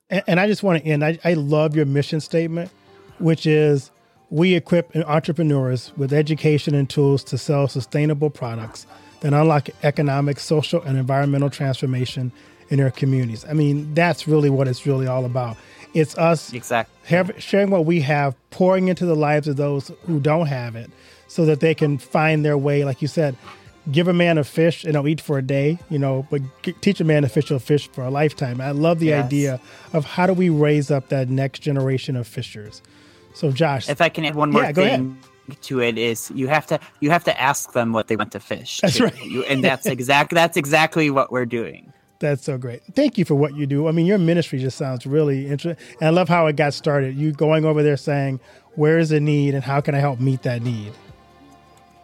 And, 0.09 0.23
and 0.27 0.39
I 0.39 0.47
just 0.47 0.63
want 0.63 0.83
to 0.83 0.89
end, 0.89 1.03
I, 1.03 1.17
I 1.23 1.33
love 1.33 1.75
your 1.75 1.85
mission 1.85 2.19
statement, 2.19 2.71
which 3.19 3.45
is 3.45 3.91
we 4.29 4.55
equip 4.55 4.95
entrepreneurs 4.95 5.91
with 5.97 6.13
education 6.13 6.75
and 6.75 6.89
tools 6.89 7.23
to 7.25 7.37
sell 7.37 7.67
sustainable 7.67 8.29
products 8.29 8.85
that 9.21 9.33
unlock 9.33 9.69
economic, 9.83 10.39
social, 10.39 10.81
and 10.81 10.97
environmental 10.97 11.49
transformation 11.49 12.31
in 12.69 12.77
their 12.77 12.91
communities. 12.91 13.45
I 13.47 13.53
mean, 13.53 13.93
that's 13.93 14.27
really 14.27 14.49
what 14.49 14.67
it's 14.67 14.85
really 14.85 15.07
all 15.07 15.25
about. 15.25 15.57
It's 15.93 16.17
us 16.17 16.53
exactly 16.53 16.93
have, 17.07 17.31
sharing 17.37 17.69
what 17.69 17.85
we 17.85 18.01
have, 18.01 18.35
pouring 18.49 18.87
into 18.87 19.05
the 19.05 19.15
lives 19.15 19.47
of 19.47 19.57
those 19.57 19.91
who 20.05 20.19
don't 20.19 20.47
have 20.47 20.75
it, 20.75 20.89
so 21.27 21.45
that 21.45 21.59
they 21.59 21.75
can 21.75 21.97
find 21.97 22.45
their 22.45 22.57
way. 22.57 22.85
Like 22.85 23.01
you 23.01 23.07
said, 23.07 23.35
give 23.91 24.07
a 24.07 24.13
man 24.13 24.37
a 24.37 24.43
fish 24.43 24.83
and 24.83 24.93
he'll 24.93 25.07
eat 25.07 25.19
for 25.19 25.37
a 25.37 25.41
day, 25.41 25.79
you 25.89 25.99
know, 25.99 26.25
but 26.29 26.41
teach 26.81 26.99
a 27.01 27.03
man 27.03 27.23
to 27.23 27.29
fish 27.29 27.51
a 27.51 27.59
fish 27.59 27.89
for 27.89 28.03
a 28.03 28.09
lifetime. 28.09 28.61
I 28.61 28.71
love 28.71 28.99
the 28.99 29.07
yes. 29.07 29.25
idea 29.25 29.61
of 29.93 30.05
how 30.05 30.27
do 30.27 30.33
we 30.33 30.49
raise 30.49 30.91
up 30.91 31.09
that 31.09 31.29
next 31.29 31.59
generation 31.59 32.15
of 32.15 32.27
fishers. 32.27 32.81
So, 33.33 33.51
Josh, 33.51 33.89
if 33.89 34.01
I 34.01 34.09
can 34.09 34.25
add 34.25 34.35
one 34.35 34.51
more 34.51 34.63
yeah, 34.63 34.71
thing 34.71 35.17
to 35.61 35.81
it 35.81 35.97
is 35.97 36.31
you 36.33 36.47
have 36.47 36.65
to 36.67 36.79
you 36.99 37.09
have 37.09 37.23
to 37.25 37.41
ask 37.41 37.73
them 37.73 37.93
what 37.93 38.07
they 38.07 38.15
want 38.15 38.31
to 38.33 38.39
fish. 38.39 38.79
That's 38.81 38.97
too. 38.97 39.05
right, 39.05 39.25
you, 39.25 39.43
and 39.45 39.63
that's 39.63 39.85
exactly 39.85 40.35
that's 40.35 40.57
exactly 40.57 41.09
what 41.09 41.31
we're 41.31 41.45
doing. 41.45 41.91
That's 42.19 42.43
so 42.43 42.57
great. 42.57 42.83
Thank 42.93 43.17
you 43.17 43.25
for 43.25 43.33
what 43.33 43.55
you 43.55 43.65
do. 43.65 43.87
I 43.87 43.91
mean, 43.91 44.05
your 44.05 44.19
ministry 44.19 44.59
just 44.59 44.77
sounds 44.77 45.07
really 45.07 45.47
interesting. 45.47 45.83
And 45.99 46.07
I 46.07 46.11
love 46.11 46.29
how 46.29 46.45
it 46.45 46.55
got 46.55 46.75
started. 46.75 47.15
You 47.15 47.31
going 47.31 47.65
over 47.65 47.81
there 47.81 47.97
saying, 47.97 48.39
where 48.75 48.99
is 48.99 49.09
the 49.09 49.19
need 49.19 49.55
and 49.55 49.63
how 49.63 49.81
can 49.81 49.95
I 49.95 49.99
help 49.99 50.19
meet 50.19 50.43
that 50.43 50.61
need? 50.61 50.93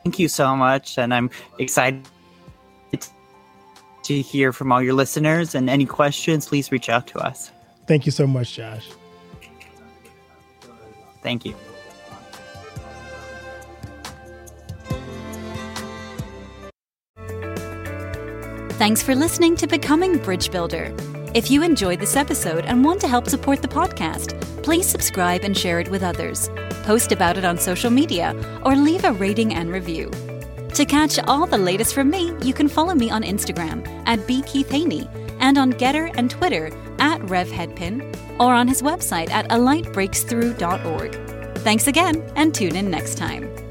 Thank 0.03 0.17
you 0.17 0.27
so 0.27 0.55
much. 0.55 0.97
And 0.97 1.13
I'm 1.13 1.29
excited 1.60 2.07
to 4.03 4.21
hear 4.21 4.51
from 4.51 4.71
all 4.71 4.81
your 4.81 4.93
listeners. 4.93 5.53
And 5.53 5.69
any 5.69 5.86
questions, 5.86 6.47
please 6.47 6.71
reach 6.71 6.89
out 6.89 7.05
to 7.07 7.19
us. 7.19 7.51
Thank 7.86 8.07
you 8.07 8.12
so 8.12 8.25
much, 8.25 8.55
Josh. 8.55 8.89
Thank 11.21 11.45
you. 11.45 11.55
Thanks 18.77 19.01
for 19.01 19.15
listening 19.15 19.55
to 19.55 19.65
Becoming 19.65 20.19
Bridge 20.19 20.51
Builder. 20.51 20.93
If 21.33 21.49
you 21.49 21.63
enjoyed 21.63 21.99
this 21.99 22.15
episode 22.15 22.63
and 22.65 22.85
want 22.85 23.01
to 23.01 23.07
help 23.07 23.27
support 23.27 23.63
the 23.63 23.67
podcast, 23.67 24.39
please 24.61 24.87
subscribe 24.87 25.43
and 25.43 25.57
share 25.57 25.79
it 25.79 25.89
with 25.89 26.03
others. 26.03 26.51
Post 26.83 27.11
about 27.11 27.39
it 27.39 27.43
on 27.43 27.57
social 27.57 27.89
media 27.89 28.35
or 28.63 28.75
leave 28.75 29.03
a 29.03 29.13
rating 29.13 29.55
and 29.55 29.71
review. 29.71 30.11
To 30.75 30.85
catch 30.85 31.17
all 31.17 31.47
the 31.47 31.57
latest 31.57 31.95
from 31.95 32.11
me, 32.11 32.31
you 32.43 32.53
can 32.53 32.67
follow 32.67 32.93
me 32.93 33.09
on 33.09 33.23
Instagram 33.23 33.83
at 34.05 34.19
bkeithhaney 34.19 35.09
and 35.39 35.57
on 35.57 35.73
GETTR 35.73 36.13
and 36.15 36.29
Twitter 36.29 36.67
at 36.99 37.19
RevHeadpin 37.21 38.39
or 38.39 38.53
on 38.53 38.67
his 38.67 38.83
website 38.83 39.31
at 39.31 39.49
alightbreaksthrough.org. 39.49 41.57
Thanks 41.61 41.87
again 41.87 42.31
and 42.35 42.53
tune 42.53 42.75
in 42.75 42.91
next 42.91 43.17
time. 43.17 43.66